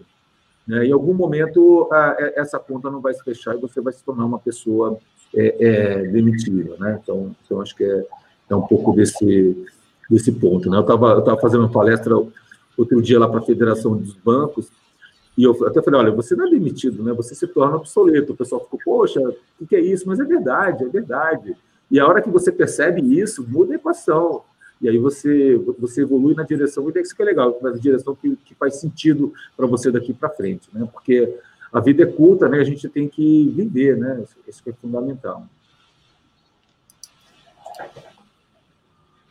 [0.67, 0.87] Né?
[0.87, 4.03] Em algum momento, a, é, essa conta não vai se fechar e você vai se
[4.03, 4.99] tornar uma pessoa
[5.35, 6.77] é, é, demitida.
[6.79, 6.99] Né?
[7.03, 8.05] Então, então, acho que é,
[8.51, 9.65] é um pouco desse,
[10.11, 10.69] desse ponto.
[10.69, 10.77] Né?
[10.77, 12.15] Eu estava eu tava fazendo uma palestra
[12.77, 14.69] outro dia lá para a Federação dos Bancos,
[15.37, 17.13] e eu até falei, olha, você não é demitido, né?
[17.13, 18.33] Você se torna obsoleto.
[18.33, 19.21] O pessoal ficou, poxa,
[19.61, 20.07] o que é isso?
[20.07, 21.57] Mas é verdade, é verdade.
[21.91, 24.43] E a hora que você percebe isso, muda a equação.
[24.81, 28.37] E aí você, você evolui na direção, e isso que é legal, na direção que,
[28.45, 30.87] que faz sentido para você daqui para frente, né?
[30.93, 31.33] Porque
[31.73, 32.59] a vida é curta, né?
[32.59, 34.23] A gente tem que viver, né?
[34.23, 35.47] Isso, isso é fundamental.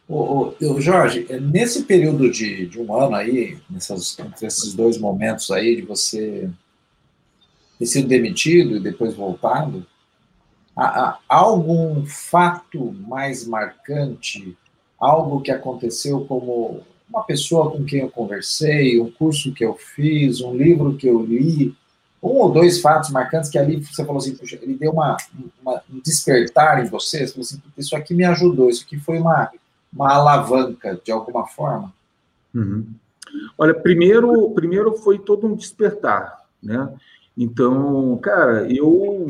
[0.08, 5.50] O, o, Jorge, nesse período de, de um ano aí, nessas, entre esses dois momentos
[5.50, 6.50] aí de você
[7.80, 9.86] ter sido demitido e depois voltado,
[10.76, 14.58] há, há algum fato mais marcante,
[15.04, 20.42] algo que aconteceu como uma pessoa com quem eu conversei, um curso que eu fiz,
[20.42, 21.76] um livro que eu li,
[22.22, 25.18] um ou dois fatos marcantes que ali você falou assim, puxa, ele deu uma,
[25.62, 29.20] uma um despertar em você, você falou assim, isso aqui me ajudou, isso aqui foi
[29.20, 29.52] uma
[29.96, 31.94] uma alavanca de alguma forma?
[32.56, 32.88] Uhum.
[33.58, 36.92] Olha, primeiro, primeiro foi todo um despertar, né?
[37.38, 39.28] Então, cara, eu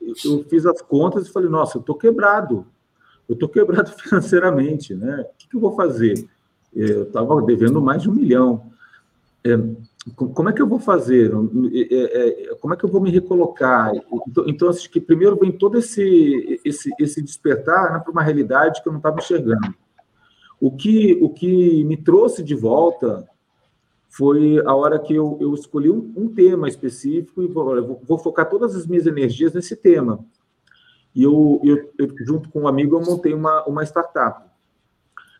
[0.00, 2.66] eu fiz as contas e falei, nossa, eu tô quebrado,
[3.28, 5.22] eu tô quebrado financeiramente, né?
[5.22, 6.28] O que, que eu vou fazer?
[6.74, 8.70] Eu estava devendo mais de um milhão.
[9.44, 9.58] É,
[10.14, 11.32] como é que eu vou fazer?
[11.72, 13.92] É, é, é, como é que eu vou me recolocar?
[14.28, 18.82] Então, então acho que primeiro vem todo esse, esse, esse despertar né, para uma realidade
[18.82, 19.74] que eu não estava enxergando.
[20.60, 23.26] O que, o que me trouxe de volta
[24.08, 28.48] foi a hora que eu, eu escolhi um, um tema específico e vou, vou, focar
[28.48, 30.24] todas as minhas energias nesse tema.
[31.14, 34.44] E eu, eu, eu, junto com um amigo, eu montei uma, uma startup.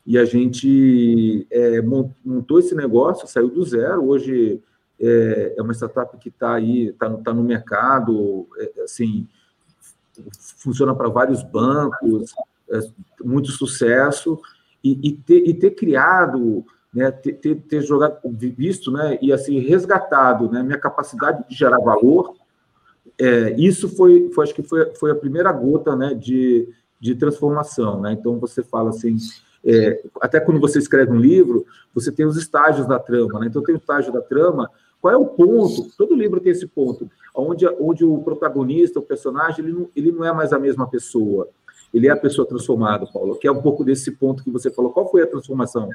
[0.07, 4.07] E a gente é, montou esse negócio, saiu do zero.
[4.07, 4.63] Hoje
[5.01, 9.27] é, é uma startup que está aí, está tá no mercado, é, assim,
[10.59, 12.35] funciona para vários bancos,
[12.71, 12.79] é,
[13.25, 14.41] muito sucesso
[14.83, 18.19] e, e, ter, e ter, criado, né, ter, ter, jogado,
[18.57, 22.37] visto, né, e assim resgatado, né, minha capacidade de gerar valor,
[23.19, 26.69] é, isso foi, foi, acho que foi, foi a primeira gota, né, de,
[27.01, 28.13] de transformação, né.
[28.13, 29.17] Então você fala assim,
[29.65, 33.47] é, até quando você escreve um livro, você tem os estágios da trama, né.
[33.47, 34.71] Então tem o estágio da trama.
[35.01, 35.91] Qual é o ponto?
[35.99, 40.25] Todo livro tem esse ponto, onde, onde o protagonista, o personagem, ele não, ele não
[40.25, 41.49] é mais a mesma pessoa
[41.95, 44.91] ele é a pessoa transformada, Paulo, que é um pouco desse ponto que você falou.
[44.91, 45.89] Qual foi a transformação?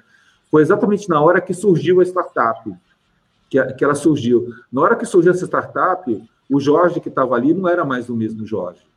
[0.50, 2.74] Foi exatamente na hora que surgiu a startup,
[3.50, 4.48] que, que ela surgiu.
[4.72, 6.10] Na hora que surgiu essa startup,
[6.50, 8.90] o Jorge que estava ali não era mais o mesmo Jorge.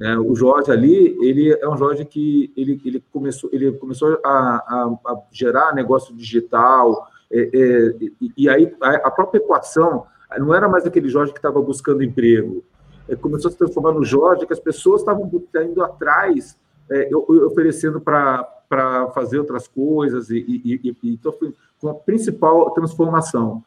[0.00, 4.28] É, o Jorge ali, ele é um Jorge que ele, ele começou, ele começou a,
[4.28, 10.04] a, a gerar negócio digital, é, é, e, e, aí a, a própria equação
[10.38, 12.62] não era mais aquele Jorge que estava buscando emprego,
[13.08, 15.30] é, começou a se transformar no Jorge, que as pessoas estavam
[15.64, 16.58] indo atrás,
[16.90, 23.64] é, oferecendo para fazer outras coisas, e, e, e, então foi a principal transformação.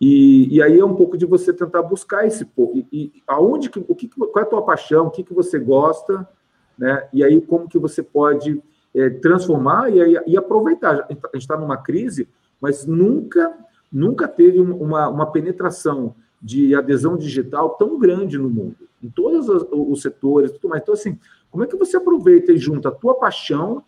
[0.00, 2.78] E, e, aí é um pouco de você tentar buscar esse pouco.
[2.78, 5.58] E, e aonde que, o que, qual é a tua paixão, o que, que você
[5.58, 6.28] gosta,
[6.78, 7.08] né?
[7.12, 8.62] E aí como que você pode
[8.94, 11.06] é, transformar e, e aproveitar.
[11.08, 12.28] A gente está numa crise,
[12.60, 13.54] mas nunca
[13.92, 19.66] nunca teve uma, uma penetração de adesão digital tão grande no mundo, em todos os,
[19.72, 20.82] os setores, tudo mais.
[20.82, 21.18] Então, assim,
[21.50, 23.82] como é que você aproveita e junta a tua paixão,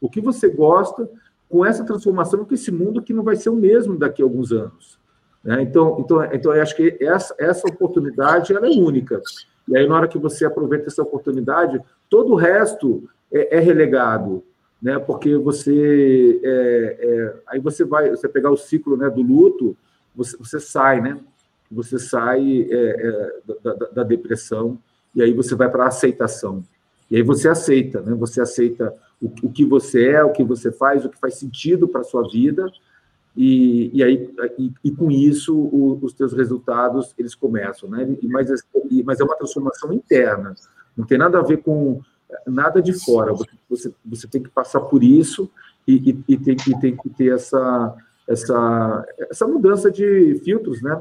[0.00, 1.08] o que você gosta,
[1.48, 4.52] com essa transformação com esse mundo que não vai ser o mesmo daqui a alguns
[4.52, 4.98] anos?
[5.44, 5.62] Né?
[5.62, 9.20] Então, então, então, eu acho que essa, essa oportunidade ela é única.
[9.68, 14.42] E aí, na hora que você aproveita essa oportunidade, todo o resto é, é relegado,
[14.80, 14.98] né?
[14.98, 19.76] Porque você é, é, aí você vai, você pegar o ciclo né, do luto,
[20.14, 21.18] você, você sai, né?
[21.70, 24.78] Você sai é, é, da, da, da, depressão
[25.14, 26.62] e aí você vai para a aceitação.
[27.10, 28.14] E aí você aceita, né?
[28.14, 31.88] Você aceita o, o que você é, o que você faz, o que faz sentido
[31.88, 32.66] para sua vida
[33.36, 38.16] e, e aí e, e com isso o, os teus resultados eles começam, né?
[38.20, 38.48] E, mas,
[39.04, 40.54] mas é uma transformação interna,
[40.96, 42.00] não tem nada a ver com
[42.46, 43.32] nada de fora.
[43.68, 45.50] Você, você, tem que passar por isso
[45.86, 47.94] e, e, e, tem, tem que ter essa,
[48.28, 51.00] essa, essa mudança de filtros, né?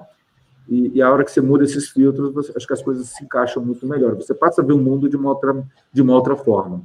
[0.67, 3.23] E, e, a hora que você muda esses filtros, você, acho que as coisas se
[3.23, 4.15] encaixam muito melhor.
[4.15, 6.81] Você passa a ver o mundo de uma outra, de uma outra forma.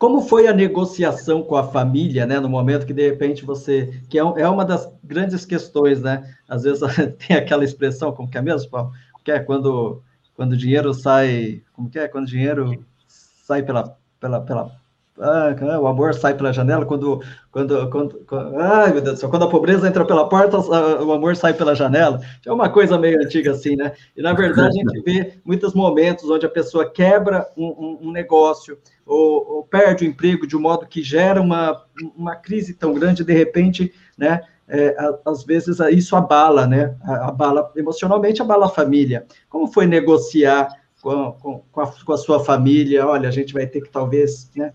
[0.00, 4.18] Como foi a negociação com a família, né, no momento que de repente você, que
[4.18, 6.34] é, é uma das grandes questões, né?
[6.48, 6.80] Às vezes
[7.28, 8.92] tem aquela expressão, como que é mesmo, Paulo?
[9.22, 10.02] Que é quando
[10.34, 12.08] quando o dinheiro sai, como que é?
[12.08, 14.74] Quando o dinheiro sai pela pela, pela
[15.18, 19.28] ah, o amor sai pela janela quando, quando, quando, quando, ai meu Deus do céu,
[19.28, 22.20] quando a pobreza entra pela porta, o amor sai pela janela.
[22.46, 23.92] É uma coisa meio antiga assim, né?
[24.16, 28.12] E na verdade a gente vê muitos momentos onde a pessoa quebra um, um, um
[28.12, 31.84] negócio ou, ou, perde o emprego de um modo que gera uma,
[32.16, 34.40] uma crise tão grande, de repente, né?
[34.72, 34.96] É,
[35.26, 36.94] às vezes isso abala, né?
[37.02, 39.26] Abala emocionalmente, abala a família.
[39.48, 40.68] Como foi negociar
[41.02, 43.04] com, com, com, a, com a sua família?
[43.04, 44.72] Olha, a gente vai ter que talvez, né?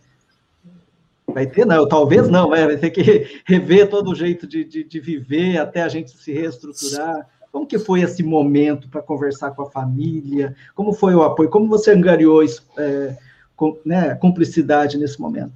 [1.36, 3.02] Vai ter, não, talvez não, vai ter que
[3.44, 7.28] rever todo o jeito de, de, de viver até a gente se reestruturar.
[7.52, 10.56] Como que foi esse momento para conversar com a família?
[10.74, 11.50] Como foi o apoio?
[11.50, 12.42] Como você angariou
[12.78, 13.18] é,
[13.54, 15.52] com, né, cumplicidade nesse momento?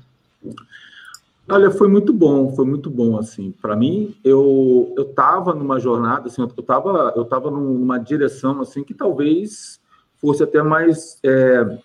[1.48, 3.54] Olha, foi muito bom, foi muito bom, assim.
[3.62, 8.84] Para mim, eu eu estava numa jornada, assim, eu estava eu tava numa direção, assim,
[8.84, 9.80] que talvez
[10.18, 11.80] fosse até mais é,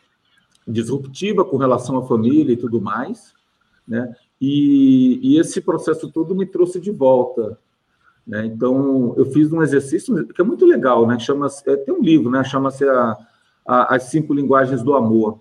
[0.67, 3.33] disruptiva com relação à família e tudo mais,
[3.87, 4.15] né?
[4.41, 7.59] E, e, esse processo todo me trouxe de volta,
[8.27, 8.47] né?
[8.47, 11.19] Então eu fiz um exercício que é muito legal, né?
[11.19, 12.43] Chama é, tem um livro, né?
[12.45, 12.85] Chama-se
[13.67, 15.39] as cinco linguagens do amor.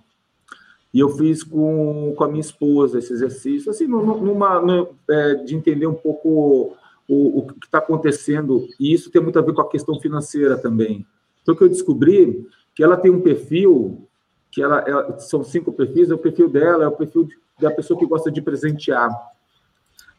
[0.94, 5.56] E eu fiz com, com a minha esposa esse exercício, assim, numa, numa é, de
[5.56, 6.78] entender um pouco
[7.10, 8.68] o, o que está acontecendo.
[8.80, 11.06] E isso tem muito a ver com a questão financeira também.
[11.42, 14.08] Então, que eu descobri que ela tem um perfil,
[14.54, 17.28] que ela, ela são cinco perfis, é o perfil dela, é o perfil
[17.60, 19.10] da pessoa que gosta de presentear,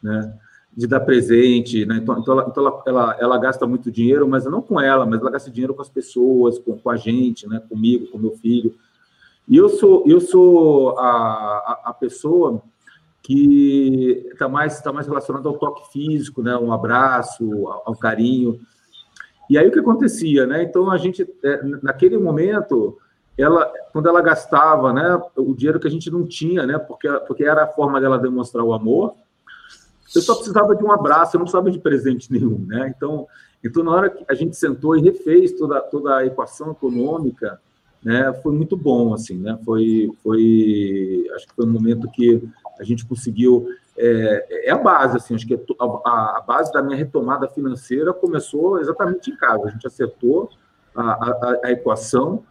[0.02, 0.36] né?
[0.76, 1.98] de dar presente, né?
[2.02, 5.20] Então, então, ela, então ela, ela, ela, gasta muito dinheiro, mas não com ela, mas
[5.20, 7.62] ela gasta dinheiro com as pessoas, com, com a gente, né?
[7.68, 8.74] Comigo, com meu filho.
[9.46, 12.60] E eu sou, eu sou a, a, a pessoa
[13.22, 16.56] que está mais, tá mais relacionada ao toque físico, né?
[16.56, 18.58] Um abraço, ao, ao, carinho.
[19.48, 20.64] E aí o que acontecia, né?
[20.64, 22.98] Então a gente, é, naquele momento,
[23.38, 27.44] ela, quando ela gastava, né, o dinheiro que a gente não tinha, né, porque, porque
[27.44, 29.14] era a forma dela demonstrar o amor,
[30.12, 32.92] eu só precisava de um abraço, eu não precisava de presente nenhum, né?
[32.94, 33.28] Então,
[33.62, 37.60] então na hora que a gente sentou e refez toda, toda a equação econômica,
[38.02, 39.56] né, foi muito bom, assim, né?
[39.64, 42.42] Foi, foi, acho que foi um momento que
[42.80, 45.84] a gente conseguiu é, é a base, assim, acho que a,
[46.38, 49.68] a base da minha retomada financeira começou exatamente em casa.
[49.68, 50.50] A gente acertou
[50.96, 52.42] a, a, a equação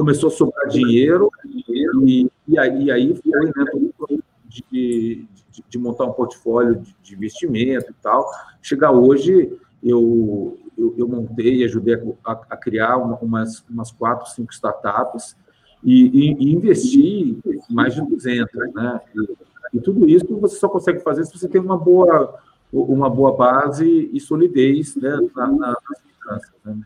[0.00, 6.06] começou a sobrar dinheiro, e, e, aí, e aí foi né, de, de, de, montar
[6.06, 8.26] um portfólio de, de, investimento e tal.
[8.62, 14.30] Chegar hoje, eu, eu, eu montei e ajudei a, a criar uma, umas, umas quatro,
[14.30, 15.36] cinco startups
[15.84, 19.00] e, e, investi mais de 200, né?
[19.14, 22.40] E, e tudo isso você só consegue fazer se você tem uma boa,
[22.72, 25.76] uma boa base e solidez né, na, na,
[26.18, 26.80] finanças, né?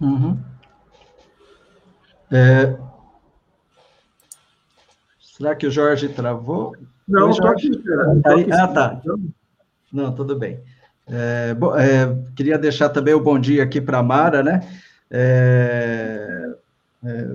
[0.00, 0.38] Uhum.
[2.30, 2.76] É...
[5.20, 6.76] Será que o Jorge travou?
[7.06, 7.70] Não, Jorge.
[8.26, 9.00] Aí, ah, tá.
[9.92, 10.60] Não, tudo bem.
[11.10, 14.60] É, é, queria deixar também o bom dia aqui para a Mara, né?
[15.10, 16.54] É,
[17.02, 17.28] é,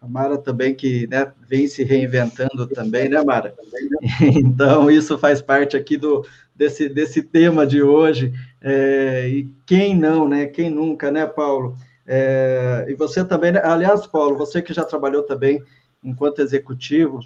[0.00, 3.54] a Mara também que né, vem se reinventando também, né, Mara?
[4.20, 8.32] Então, isso faz parte aqui do, desse, desse tema de hoje.
[8.60, 10.46] É, e quem não, né?
[10.46, 11.76] Quem nunca, né, Paulo?
[12.10, 13.60] É, e você também, né?
[13.62, 15.62] aliás, Paulo, você que já trabalhou também
[16.02, 17.20] enquanto executivo,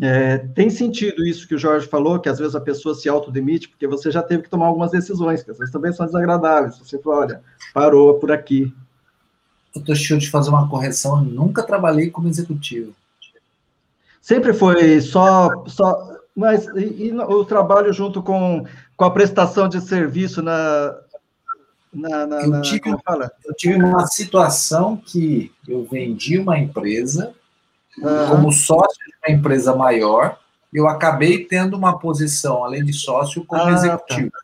[0.00, 3.68] É, tem sentido isso que o Jorge falou, que às vezes a pessoa se autodemite,
[3.68, 6.78] porque você já teve que tomar algumas decisões, que às vezes também são desagradáveis.
[6.78, 7.42] Você fala, olha,
[7.74, 8.74] parou por aqui.
[9.74, 12.94] Doutor Chiu, de fazer uma correção, eu nunca trabalhei como executivo.
[14.20, 18.64] Sempre foi só, só mas e, e o trabalho junto com,
[18.96, 20.94] com a prestação de serviço na,
[21.92, 27.34] na, na, eu, tive, eu tive uma situação que eu vendi uma empresa
[27.98, 28.28] uhum.
[28.28, 30.38] como sócio de uma empresa maior,
[30.72, 34.30] eu acabei tendo uma posição, além de sócio, como ah, executivo.
[34.30, 34.38] Tá.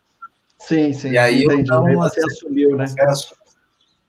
[0.59, 1.11] Sim, sim.
[1.11, 1.71] E aí entendi.
[1.71, 2.87] eu não, você assim, assumiu, né?
[2.87, 3.35] Confesso,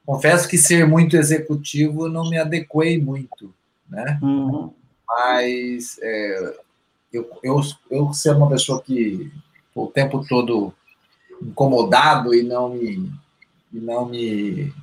[0.05, 3.53] confesso, que ser muito executivo não me adequei muito,
[3.87, 4.19] né?
[4.21, 4.73] Uhum.
[5.07, 6.59] Mas é,
[7.13, 9.31] eu, eu, eu ser uma pessoa que
[9.73, 10.73] o tempo todo
[11.41, 13.09] incomodado e não me,
[13.73, 14.73] e não me,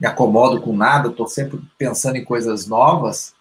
[0.00, 3.34] me acomodo com nada, estou sempre pensando em coisas novas,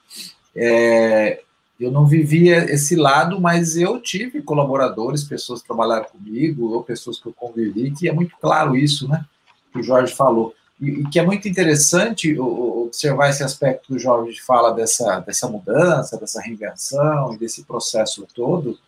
[0.55, 1.41] é,
[1.79, 7.19] eu não vivia esse lado, mas eu tive colaboradores, pessoas que trabalharam comigo, ou pessoas
[7.19, 9.23] que eu convivi, que é muito claro isso, né?
[9.71, 10.55] Que o Jorge falou.
[10.81, 15.47] E, e que é muito interessante observar esse aspecto que o Jorge fala dessa, dessa
[15.47, 18.79] mudança, dessa reinvenção desse processo todo.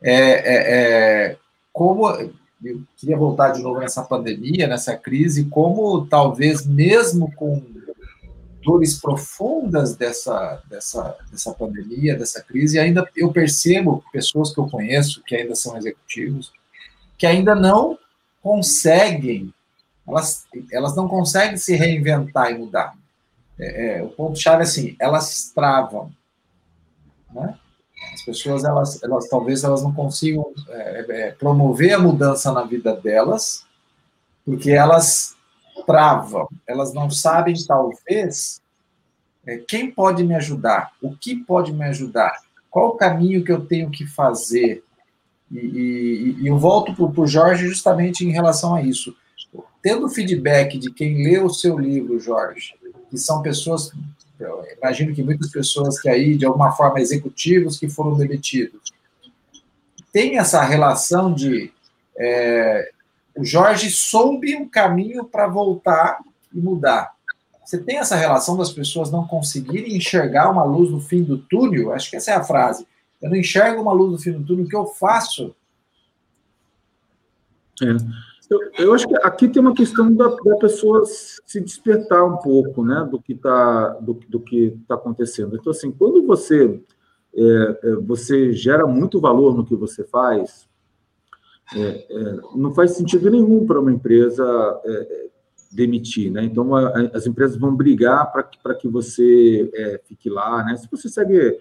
[0.00, 1.36] É, é, é,
[1.72, 2.08] como
[2.64, 7.62] eu queria voltar de novo nessa pandemia, nessa crise, como talvez mesmo com
[8.62, 15.22] dores profundas dessa, dessa, dessa pandemia, dessa crise, ainda eu percebo pessoas que eu conheço,
[15.24, 16.52] que ainda são executivos,
[17.18, 17.98] que ainda não
[18.40, 19.52] conseguem,
[20.06, 22.94] elas, elas não conseguem se reinventar e mudar.
[23.58, 26.12] É, é, o ponto-chave é assim, elas travam,
[27.32, 27.58] né?
[28.12, 32.94] As pessoas, elas, elas talvez elas não consigam é, é promover a mudança na vida
[32.94, 33.64] delas,
[34.44, 35.36] porque elas
[35.86, 38.60] travam, elas não sabem, talvez,
[39.46, 42.40] é, quem pode me ajudar, o que pode me ajudar,
[42.70, 44.84] qual o caminho que eu tenho que fazer.
[45.50, 49.14] E, e, e eu volto para o Jorge justamente em relação a isso.
[49.82, 52.74] Tendo feedback de quem lê o seu livro, Jorge,
[53.10, 53.92] que são pessoas,
[54.78, 58.92] imagino que muitas pessoas que aí, de alguma forma, executivos que foram demitidos,
[60.12, 61.72] tem essa relação de
[62.18, 62.90] é,
[63.36, 66.18] o Jorge soube um caminho para voltar
[66.52, 67.12] e mudar.
[67.64, 71.92] Você tem essa relação das pessoas não conseguirem enxergar uma luz no fim do túnel?
[71.92, 72.86] Acho que essa é a frase.
[73.20, 75.54] Eu não enxergo uma luz no fim do túnel, o que eu faço?
[77.82, 78.31] É.
[78.50, 82.84] Eu, eu, acho que aqui tem uma questão da, da pessoa se despertar um pouco,
[82.84, 85.56] né, do que está do, do que tá acontecendo.
[85.56, 86.82] Então, assim, quando você
[87.34, 90.68] é, é você gera muito valor no que você faz,
[91.74, 94.44] é, é, não faz sentido nenhum para uma empresa
[94.84, 95.28] é,
[95.70, 96.44] demitir, né?
[96.44, 100.76] Então, a, as empresas vão brigar para que, que você é, fique lá, né?
[100.76, 101.58] Se você segue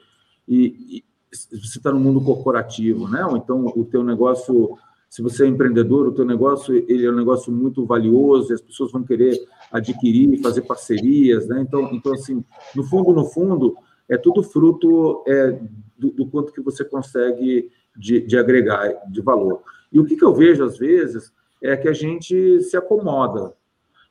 [0.47, 3.25] e, e você está no mundo corporativo, né?
[3.25, 4.77] Ou então o teu negócio,
[5.11, 8.61] se você é empreendedor, o teu negócio ele é um negócio muito valioso, e as
[8.61, 9.37] pessoas vão querer
[9.69, 11.59] adquirir, fazer parcerias, né?
[11.59, 12.41] Então, então assim,
[12.73, 13.75] no fundo, no fundo,
[14.07, 15.59] é tudo fruto é,
[15.97, 19.61] do, do quanto que você consegue de, de agregar de valor.
[19.91, 23.53] E o que, que eu vejo às vezes é que a gente se acomoda,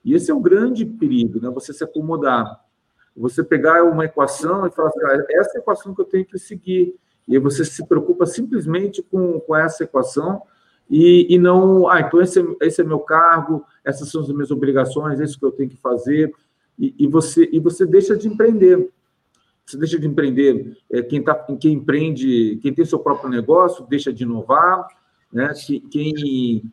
[0.05, 1.48] e esse é o grande perigo, né?
[1.48, 2.62] Você se acomodar.
[3.16, 6.26] Você pegar uma equação e falar assim, ah, essa é a equação que eu tenho
[6.26, 6.94] que seguir.
[7.26, 10.42] E você se preocupa simplesmente com, com essa equação
[10.91, 14.51] e, e não, ah, então esse, é, esse é meu cargo, essas são as minhas
[14.51, 16.34] obrigações, é isso que eu tenho que fazer.
[16.76, 18.91] E, e você, e você deixa de empreender.
[19.64, 20.76] Você deixa de empreender.
[20.91, 24.88] É, quem, tá, quem empreende, quem tem seu próprio negócio, deixa de inovar.
[25.32, 25.53] Né?
[25.91, 26.72] Quem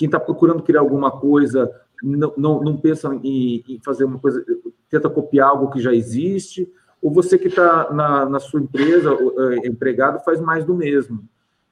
[0.00, 1.70] está procurando criar alguma coisa
[2.02, 4.44] não, não, não pensa em, em, fazer uma coisa,
[4.90, 6.70] tenta copiar algo que já existe,
[7.00, 11.22] ou você que está na, na, sua empresa, é, empregado, faz mais do mesmo.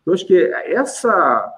[0.06, 1.52] Eu acho que essa,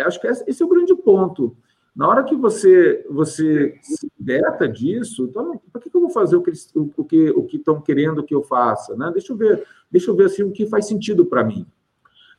[0.00, 1.56] acho que esse é o grande ponto.
[1.94, 6.42] Na hora que você você se liberta disso, então, para que eu vou fazer o
[6.42, 9.10] que o que o que estão querendo que eu faça, né?
[9.12, 11.64] Deixa eu ver, deixa eu ver assim o que faz sentido para mim.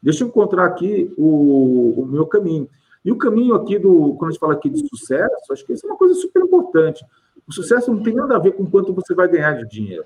[0.02, 2.70] Deixa eu encontrar aqui o, o meu caminho.
[3.04, 5.86] E o caminho aqui do, quando a gente fala aqui de sucesso, acho que isso
[5.86, 7.06] é uma coisa super importante.
[7.48, 10.06] O sucesso não tem nada a ver com quanto você vai ganhar de dinheiro.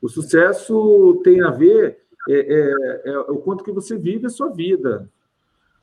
[0.00, 4.48] O sucesso tem a ver é, é, é o quanto que você vive a sua
[4.48, 5.10] vida.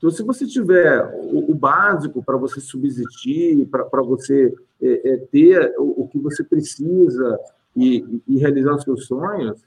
[0.04, 1.02] Então, se você tiver
[1.32, 6.44] o, o básico para você subsistir, para você é, é, ter o, o, que você
[6.44, 7.40] precisa
[7.74, 9.64] e, e, realizar os seus sonhos,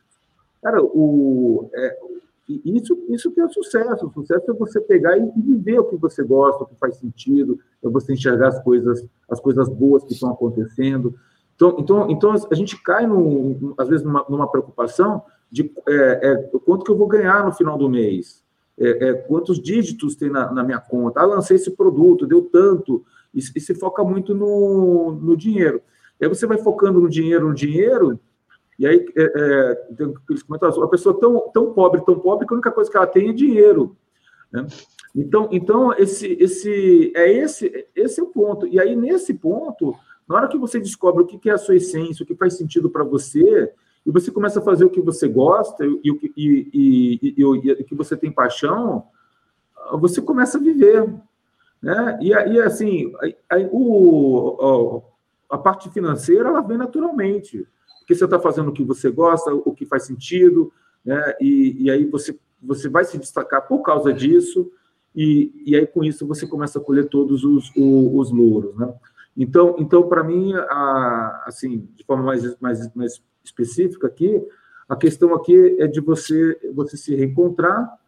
[0.62, 1.98] cara, o, é,
[2.66, 4.08] isso, isso que é o sucesso.
[4.08, 7.58] O sucesso é você pegar e viver o que você gosta, o que faz sentido,
[7.82, 11.14] é você enxergar as coisas, as coisas boas que estão acontecendo.
[11.54, 16.58] Então, então, então a gente cai, no, às vezes, numa, numa preocupação de é, é,
[16.58, 18.44] quanto que eu vou ganhar no final do mês,
[18.78, 21.20] é, é quantos dígitos tem na, na, minha conta.
[21.20, 23.04] Ah, lancei esse produto, deu tanto,
[23.34, 25.80] e, e se foca muito no, no dinheiro.
[26.20, 28.18] Aí você vai focando no dinheiro, no dinheiro,
[28.78, 32.52] e aí é, é, tem aqueles comentários, a pessoa tão, tão pobre, tão pobre, que
[32.52, 33.96] a única coisa que ela tem é dinheiro.
[34.52, 34.66] Né?
[35.14, 38.66] Então, então esse, esse, é esse, esse é o ponto.
[38.66, 39.94] E aí, nesse ponto,
[40.28, 42.90] na hora que você descobre o que é a sua essência, o que faz sentido
[42.90, 43.72] para você,
[44.06, 47.70] e você começa a fazer o que você gosta e o que, e, e, e,
[47.72, 49.04] e, que você tem paixão,
[49.98, 51.12] você começa a viver.
[51.82, 52.18] Né?
[52.22, 53.12] E, e assim,
[53.50, 55.02] a, a, o,
[55.50, 57.66] a parte financeira ela vem naturalmente,
[57.98, 60.72] porque você está fazendo o que você gosta, o que faz sentido,
[61.04, 61.34] né?
[61.40, 64.70] e, e aí você, você vai se destacar por causa disso,
[65.16, 68.76] e, e aí com isso você começa a colher todos os, os, os louros.
[68.76, 68.94] Né?
[69.36, 74.42] Então, então para mim, a, assim, de forma mais, mais, mais específica aqui,
[74.88, 77.98] a questão aqui é de você, você se reencontrar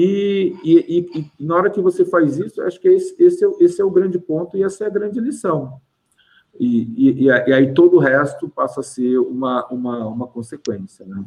[0.00, 3.80] e, e, e, na hora que você faz isso, acho que esse, esse, é, esse
[3.80, 5.80] é o grande ponto e essa é a grande lição.
[6.58, 11.04] E, e, aí todo o resto passa a ser uma, uma, uma consequência.
[11.06, 11.24] Né?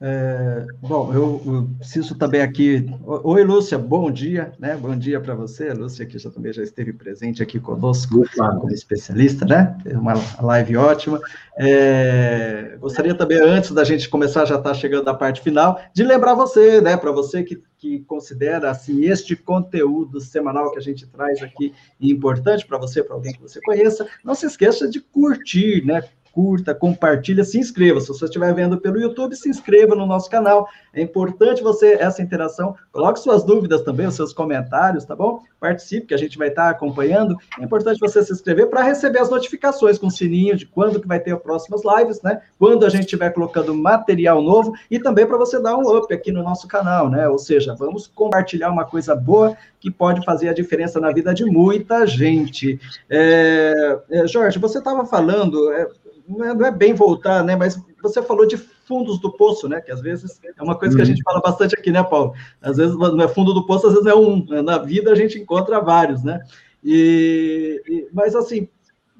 [0.00, 2.84] É, bom, eu, eu, preciso também aqui.
[3.04, 4.76] Oi, Lúcia, bom dia, né?
[4.76, 5.72] Bom dia para você.
[5.72, 9.78] Lúcia que já também já esteve presente aqui conosco como especialista, né?
[9.92, 11.20] Uma live ótima.
[11.56, 16.34] É, gostaria também, antes da gente começar, já está chegando a parte final, de lembrar
[16.34, 16.96] você, né?
[16.96, 22.66] Para você que, que considera assim este conteúdo semanal que a gente traz aqui importante
[22.66, 26.02] para você, para alguém que você conheça, não se esqueça de curtir, né?
[26.34, 28.00] Curta, compartilha, se inscreva.
[28.00, 30.68] Se você estiver vendo pelo YouTube, se inscreva no nosso canal.
[30.92, 35.42] É importante você, essa interação, coloque suas dúvidas também, os seus comentários, tá bom?
[35.60, 37.36] Participe, que a gente vai estar acompanhando.
[37.58, 41.06] É importante você se inscrever para receber as notificações com o sininho de quando que
[41.06, 42.42] vai ter as próximas lives, né?
[42.58, 46.32] Quando a gente estiver colocando material novo e também para você dar um up aqui
[46.32, 47.28] no nosso canal, né?
[47.28, 51.44] Ou seja, vamos compartilhar uma coisa boa que pode fazer a diferença na vida de
[51.44, 52.80] muita gente.
[53.08, 55.86] É, é, Jorge, você estava falando, é,
[56.28, 57.56] não é, não é, bem voltar, né?
[57.56, 59.80] Mas você falou de fundos do poço, né?
[59.80, 61.10] Que às vezes é uma coisa que a uhum.
[61.10, 62.34] gente fala bastante aqui, né, Paulo?
[62.60, 64.44] Às vezes não é fundo do poço, às vezes é um.
[64.46, 64.62] Né?
[64.62, 66.40] Na vida a gente encontra vários, né?
[66.82, 68.68] E, e, mas assim,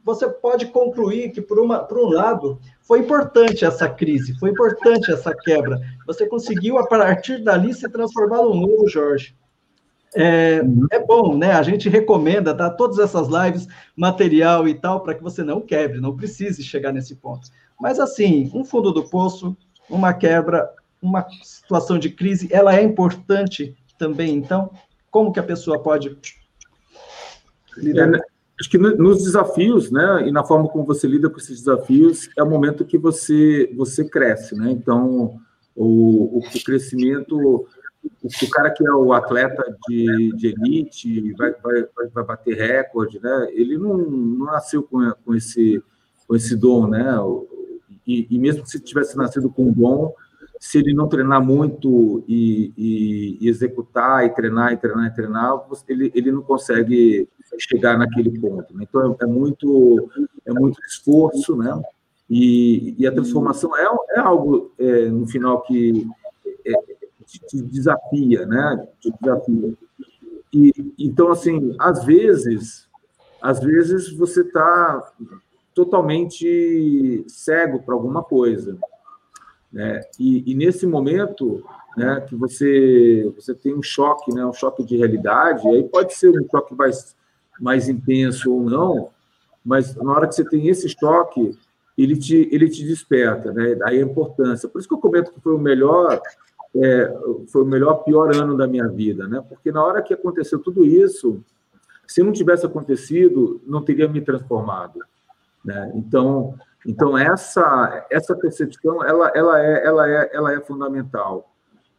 [0.04, 5.10] você pode concluir que por, uma, por um lado foi importante essa crise, foi importante
[5.10, 5.80] essa quebra.
[6.06, 9.34] Você conseguiu a partir dali se transformar num novo Jorge.
[10.14, 10.62] É,
[10.92, 11.52] é, bom, né?
[11.52, 12.70] A gente recomenda, tá?
[12.70, 17.16] Todas essas lives, material e tal, para que você não quebre, não precise chegar nesse
[17.16, 17.48] ponto.
[17.80, 19.56] Mas, assim, um fundo do poço,
[19.90, 20.70] uma quebra,
[21.02, 24.34] uma situação de crise, ela é importante também.
[24.34, 24.70] Então,
[25.10, 26.16] como que a pessoa pode
[27.76, 28.14] lidar?
[28.14, 28.20] É,
[28.60, 30.28] acho que nos desafios, né?
[30.28, 34.04] E na forma como você lida com esses desafios, é o momento que você, você
[34.08, 34.70] cresce, né?
[34.70, 35.40] Então,
[35.74, 37.66] o, o crescimento
[38.24, 43.48] o cara que é o atleta de, de elite, vai, vai, vai bater recorde, né?
[43.52, 45.82] Ele não, não nasceu com, com, esse,
[46.26, 47.04] com esse dom, né?
[48.06, 50.12] E, e, mesmo se tivesse nascido com dom,
[50.60, 55.66] se ele não treinar muito e, e, e, executar, e treinar, e treinar, e treinar,
[55.88, 57.28] ele, ele não consegue
[57.58, 58.74] chegar naquele ponto.
[58.74, 58.84] Né?
[58.88, 60.10] Então, é, é, muito,
[60.46, 61.82] é muito esforço, né?
[62.28, 63.84] E, e a transformação é,
[64.16, 66.06] é algo, é, no final, que
[66.64, 66.72] é,
[67.26, 68.86] te desafia, né?
[69.00, 69.74] Te desafia.
[70.52, 72.88] E, então, assim, às vezes,
[73.42, 75.12] às vezes você está
[75.74, 78.78] totalmente cego para alguma coisa,
[79.72, 80.00] né?
[80.18, 81.64] E, e, nesse momento,
[81.96, 86.30] né, que você você tem um choque, né, um choque de realidade, aí pode ser
[86.30, 87.16] um choque mais
[87.60, 89.10] mais intenso ou não,
[89.64, 91.56] mas na hora que você tem esse choque,
[91.98, 93.74] ele te ele te desperta, né?
[93.74, 94.68] Daí a importância.
[94.68, 96.20] Por isso que eu comento que foi o melhor
[96.76, 97.14] é,
[97.48, 99.44] foi o melhor, pior ano da minha vida, né?
[99.48, 101.42] Porque na hora que aconteceu tudo isso,
[102.06, 105.00] se não tivesse acontecido, não teria me transformado,
[105.64, 105.92] né?
[105.94, 106.54] Então,
[106.86, 111.54] então essa essa percepção, ela, ela é ela é ela é fundamental.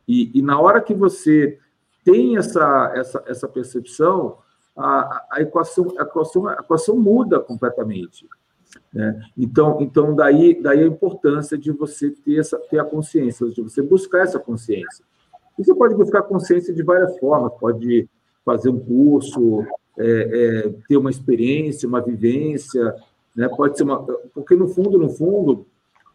[0.08, 1.58] E, e na hora que você
[2.04, 4.38] tem essa essa, essa percepção,
[4.76, 8.28] a, a equação a equação a equação muda completamente.
[8.94, 9.22] Né?
[9.38, 13.82] Então, então daí, daí a importância de você ter, essa, ter a consciência, de você
[13.82, 15.04] buscar essa consciência.
[15.60, 18.08] E você pode buscar consciência de várias formas, pode
[18.46, 19.66] fazer um curso,
[19.98, 20.06] é,
[20.68, 22.96] é, ter uma experiência, uma vivência,
[23.36, 23.50] né?
[23.50, 24.02] pode ser uma.
[24.34, 25.66] Porque, no fundo, no fundo,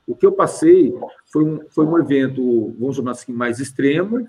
[0.07, 0.95] o que eu passei
[1.33, 4.27] foi um, foi um evento, vamos chamar assim, mais extremo,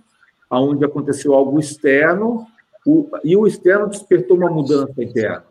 [0.49, 2.45] onde aconteceu algo externo,
[2.85, 5.45] o, e o externo despertou uma mudança interna.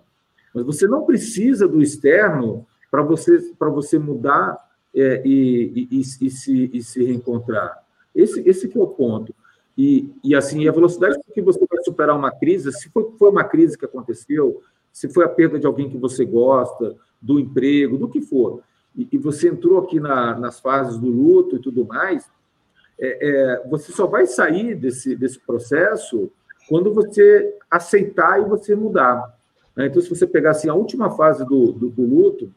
[0.55, 4.59] Mas você não precisa do externo para você, para você mudar
[4.95, 7.83] é, e, e, e, se, e se reencontrar.
[8.15, 9.35] Esse, esse que é o ponto.
[9.79, 13.31] E, e assim, a velocidade com que você vai superar uma crise, se foi, foi
[13.31, 14.61] uma crise que aconteceu,
[14.93, 18.63] se foi a perda de alguém que você gosta, do emprego, do que for,
[18.97, 22.29] e, e você entrou aqui na, nas fases do luto e tudo mais,
[22.99, 26.31] é, é, você só vai sair desse, desse processo
[26.69, 29.39] quando você aceitar e você mudar.
[29.75, 29.87] Né?
[29.87, 32.53] Então, se você pegar assim, a última fase do, do, do, luto,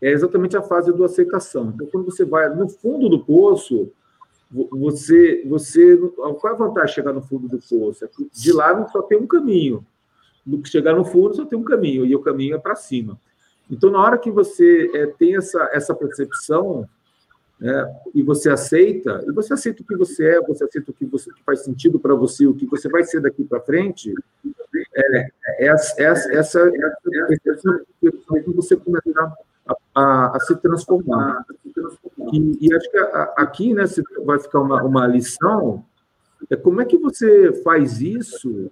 [0.00, 1.72] é exatamente a fase do aceitação.
[1.74, 3.90] Então, quando você vai no fundo do poço,
[4.50, 8.04] você, você qual é a vantagem de chegar no fundo do poço?
[8.04, 9.84] É que de lá só tem um caminho.
[10.64, 13.18] Chegar no fundo só tem um caminho, e o caminho é para cima.
[13.70, 16.86] Então, na hora que você é, tem essa, essa percepção,
[17.62, 21.06] é, e você aceita, e você aceita o que você é, você aceita o que,
[21.06, 24.12] você, que faz sentido para você, o que você vai ser daqui para frente,
[24.94, 25.28] é, é,
[25.66, 26.72] essa, essa, essa,
[27.46, 29.34] essa que você começar
[29.94, 31.44] a, a, se transformar.
[32.32, 33.84] E, e acho que a, aqui né,
[34.24, 35.84] vai ficar uma, uma lição,
[36.50, 38.70] é como é que você faz isso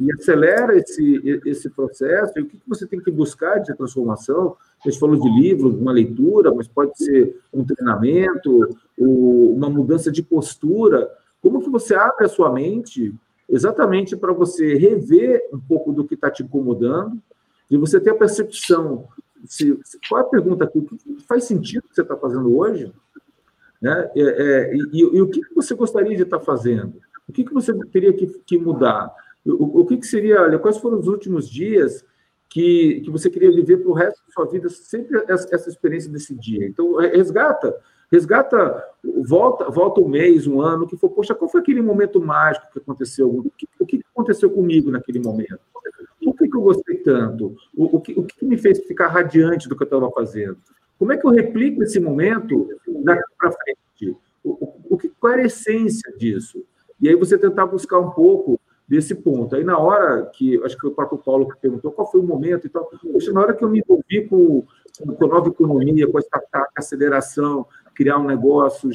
[0.00, 4.88] e acelera esse, esse processo, e o que você tem que buscar de transformação, a
[4.88, 8.68] gente falou de livro, uma leitura, mas pode ser um treinamento,
[8.98, 11.08] uma mudança de postura.
[11.40, 13.14] Como que você abre a sua mente
[13.48, 17.20] exatamente para você rever um pouco do que está te incomodando
[17.70, 19.06] e você ter a percepção.
[19.44, 19.78] Se,
[20.08, 20.78] qual é a pergunta aqui?
[20.78, 22.92] O que faz sentido que você está fazendo hoje?
[23.80, 24.10] Né?
[24.14, 26.94] É, é, e, e, o que você gostaria de estar tá fazendo?
[27.28, 29.12] O que, que você teria que, que mudar?
[29.44, 32.04] O, o que, que seria, olha, quais foram os últimos dias
[32.52, 36.12] que, que você queria viver para o resto da sua vida, sempre essa, essa, experiência
[36.12, 36.66] desse dia.
[36.66, 37.74] Então, resgata,
[38.10, 38.84] resgata,
[39.26, 42.78] volta, volta um mês, um ano, que for, poxa, qual foi aquele momento mágico que
[42.78, 43.28] aconteceu?
[43.28, 45.60] O que, o que aconteceu comigo naquele momento?
[46.62, 47.56] Que, que eu gostei tanto?
[47.76, 50.56] O, o, que, o que me fez ficar radiante do que eu estava fazendo?
[50.98, 52.68] Como é que eu replico esse momento
[53.02, 54.16] daqui para frente?
[54.44, 56.64] O, o, qual era a essência disso?
[57.00, 59.56] E aí você tentar buscar um pouco desse ponto.
[59.56, 62.24] Aí, na hora que, acho que foi o próprio Paulo que perguntou qual foi o
[62.24, 64.64] momento e tal, poxa, na hora que eu me envolvi com,
[65.16, 68.90] com a nova economia, com a startup, aceleração, criar um negócio.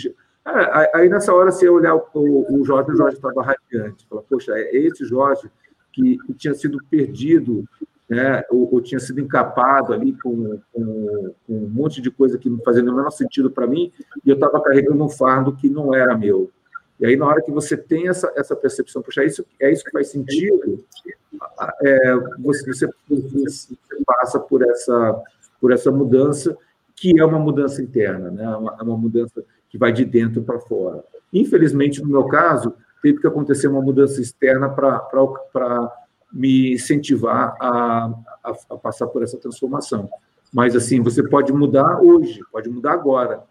[0.93, 4.05] Aí, nessa hora, você olhar o, o Jorge, o Jorge estava radiante.
[4.07, 5.49] Fala, poxa, é esse Jorge
[5.98, 7.66] que, tinha sido perdido,
[8.08, 12.50] né, ou, ou, tinha sido encapado ali com, com, com, um monte de coisa que
[12.50, 13.91] não fazia o menor sentido para mim,
[14.24, 16.52] e eu estava carregando um fardo que não era meu.
[17.00, 19.84] E aí, na hora que você tem essa, essa percepção, puxa, é isso, é isso
[19.84, 20.84] que faz sentido,
[21.84, 23.76] é, você, você, você,
[24.06, 25.22] passa por essa,
[25.60, 26.58] por essa mudança,
[26.95, 28.43] que é uma mudança interna, né?
[28.43, 31.04] é uma, é uma mudança que vai de dentro para fora.
[31.32, 35.91] Infelizmente, no meu caso, teve que acontecer uma mudança externa para
[36.32, 40.10] me incentivar a, a, a passar por essa transformação.
[40.54, 43.43] Mas, assim, você pode mudar hoje, pode mudar agora.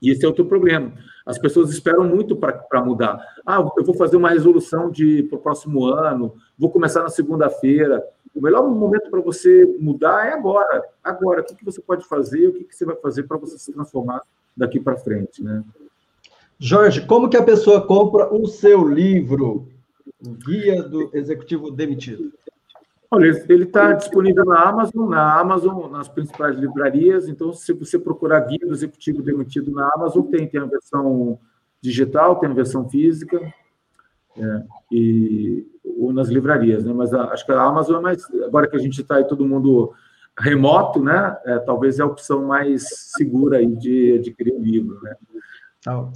[0.00, 0.92] E esse é outro problema.
[1.24, 3.18] As pessoas esperam muito para mudar.
[3.46, 4.92] Ah, eu vou fazer uma resolução
[5.28, 8.04] para o próximo ano, vou começar na segunda-feira.
[8.34, 10.84] O melhor momento para você mudar é agora.
[11.02, 13.58] Agora, o que, que você pode fazer, o que, que você vai fazer para você
[13.58, 14.20] se transformar
[14.56, 15.64] daqui para frente, né?
[16.58, 19.68] Jorge, como que a pessoa compra o seu livro,
[20.22, 22.32] Guia do Executivo Demitido?
[23.10, 27.28] Olha, ele está disponível na Amazon, na Amazon, nas principais livrarias.
[27.28, 31.38] Então, se você procurar guia do executivo demitido na Amazon, tem, tem a versão
[31.80, 33.40] digital, tem a versão física,
[34.36, 36.92] é, e ou nas livrarias, né?
[36.92, 38.24] Mas a, acho que a Amazon é mais.
[38.46, 39.92] Agora que a gente está aí todo mundo
[40.36, 41.36] remoto, né?
[41.44, 45.14] É, talvez é a opção mais segura aí de adquirir o livro, né?
[45.84, 46.10] Tá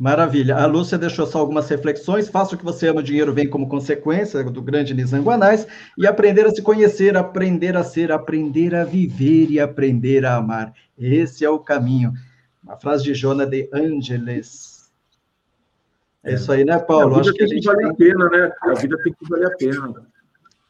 [0.00, 0.56] Maravilha.
[0.56, 2.26] A Lúcia deixou só algumas reflexões.
[2.26, 5.66] Faça o que você ama, o dinheiro vem como consequência do grande Nizam Guanais.
[5.98, 10.72] E aprender a se conhecer, aprender a ser, aprender a viver e aprender a amar.
[10.98, 12.14] Esse é o caminho.
[12.64, 14.90] Uma frase de Jona de Angeles.
[16.24, 17.16] É isso aí, né, Paulo?
[17.16, 17.90] A vida Acho que a gente vale tem...
[17.90, 18.52] a pena, né?
[18.62, 20.06] A vida tem que valer a pena.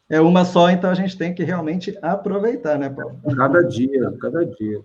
[0.08, 3.20] É uma só, então a gente tem que realmente aproveitar, né, Paulo?
[3.36, 4.80] Cada dia, cada dia.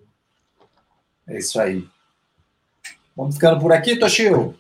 [1.28, 1.88] É isso aí.
[3.16, 4.56] Vamos ficando por aqui, Toshio?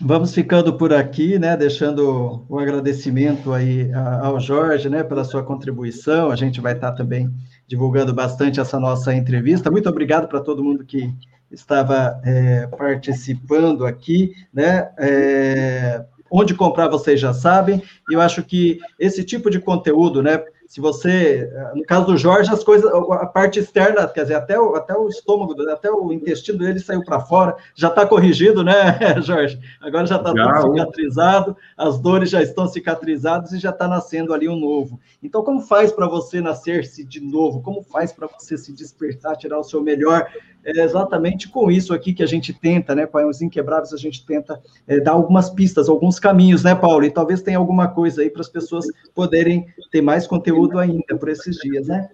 [0.00, 1.56] Vamos ficando por aqui, né?
[1.56, 3.90] Deixando o agradecimento aí
[4.22, 6.30] ao Jorge, né, pela sua contribuição.
[6.30, 7.28] A gente vai estar também
[7.66, 9.70] divulgando bastante essa nossa entrevista.
[9.70, 11.12] Muito obrigado para todo mundo que
[11.50, 14.90] estava é, participando aqui, né?
[14.98, 17.82] É, onde comprar vocês já sabem.
[18.08, 20.40] E eu acho que esse tipo de conteúdo, né?
[20.68, 24.74] Se você, no caso do Jorge, as coisas, a parte externa, quer dizer, até o,
[24.74, 29.58] até o estômago, até o intestino dele saiu para fora, já está corrigido, né, Jorge?
[29.80, 34.46] Agora já está tudo cicatrizado, as dores já estão cicatrizadas e já está nascendo ali
[34.46, 35.00] um novo.
[35.22, 37.62] Então, como faz para você nascer-se de novo?
[37.62, 40.30] Como faz para você se despertar, tirar o seu melhor
[40.64, 44.24] é exatamente com isso aqui que a gente tenta, né, com os Inquebráveis, a gente
[44.24, 47.04] tenta é, dar algumas pistas, alguns caminhos, né, Paulo?
[47.04, 51.28] E talvez tenha alguma coisa aí para as pessoas poderem ter mais conteúdo ainda por
[51.28, 52.10] esses dias, né?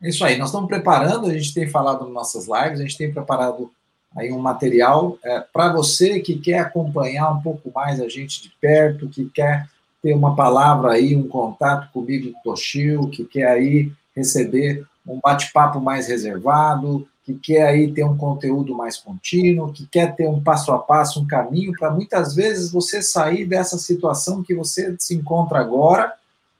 [0.00, 3.12] Isso aí, nós estamos preparando, a gente tem falado nas nossas lives, a gente tem
[3.12, 3.70] preparado
[4.16, 8.52] aí um material é, para você que quer acompanhar um pouco mais a gente de
[8.60, 9.68] perto, que quer
[10.02, 16.06] ter uma palavra aí, um contato comigo, Toshio, que quer aí receber um bate-papo mais
[16.06, 20.78] reservado, que quer aí ter um conteúdo mais contínuo, que quer ter um passo a
[20.78, 26.14] passo, um caminho para muitas vezes você sair dessa situação que você se encontra agora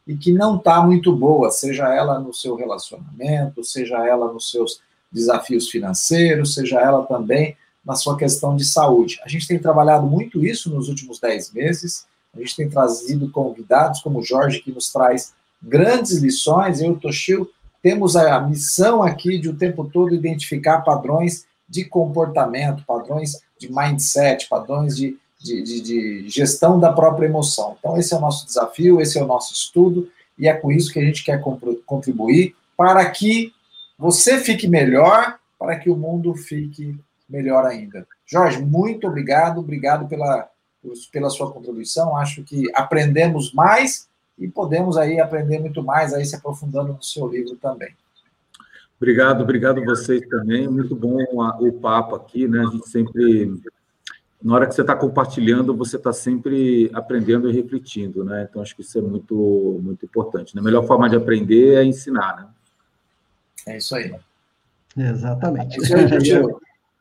[0.07, 4.83] e que não está muito boa, seja ela no seu relacionamento, seja ela nos seus
[5.11, 9.19] desafios financeiros, seja ela também na sua questão de saúde.
[9.25, 14.03] A gente tem trabalhado muito isso nos últimos dez meses, a gente tem trazido convidados
[14.03, 17.49] como o Jorge, que nos traz grandes lições, eu Toshio
[17.83, 24.49] temos a missão aqui de o tempo todo identificar padrões de comportamento, padrões de mindset,
[24.49, 27.77] padrões de, de, de, de, gestão da própria emoção.
[27.79, 30.93] Então, esse é o nosso desafio, esse é o nosso estudo, e é com isso
[30.93, 31.43] que a gente quer
[31.85, 33.53] contribuir para que
[33.99, 36.97] você fique melhor, para que o mundo fique
[37.29, 38.07] melhor ainda.
[38.25, 40.49] Jorge, muito obrigado, obrigado pela,
[41.13, 42.17] pela sua contribuição.
[42.17, 44.08] Acho que aprendemos mais
[44.39, 47.95] e podemos aí aprender muito mais, aí se aprofundando no seu livro também.
[48.97, 50.67] Obrigado, obrigado vocês também.
[50.69, 51.19] Muito bom
[51.61, 52.61] o papo aqui, né?
[52.61, 53.61] A gente sempre,
[54.43, 58.47] na hora que você está compartilhando, você está sempre aprendendo e refletindo, né?
[58.49, 60.55] Então acho que isso é muito, muito importante.
[60.55, 60.61] Né?
[60.61, 62.47] A melhor forma de aprender é ensinar, né?
[63.73, 64.13] É isso aí.
[64.97, 65.79] Exatamente.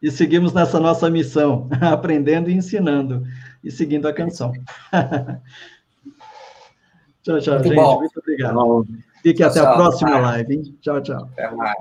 [0.02, 3.24] e seguimos nessa nossa missão, aprendendo e ensinando,
[3.64, 4.54] e seguindo a canção.
[7.28, 7.75] Tchau, tchau, muito gente.
[7.75, 7.99] Bom.
[7.99, 8.88] Muito obrigado.
[9.21, 10.55] Fique tchau, até a próxima live.
[10.55, 10.78] Hein?
[10.82, 11.30] Tchau, tchau.
[11.34, 11.78] Até mais.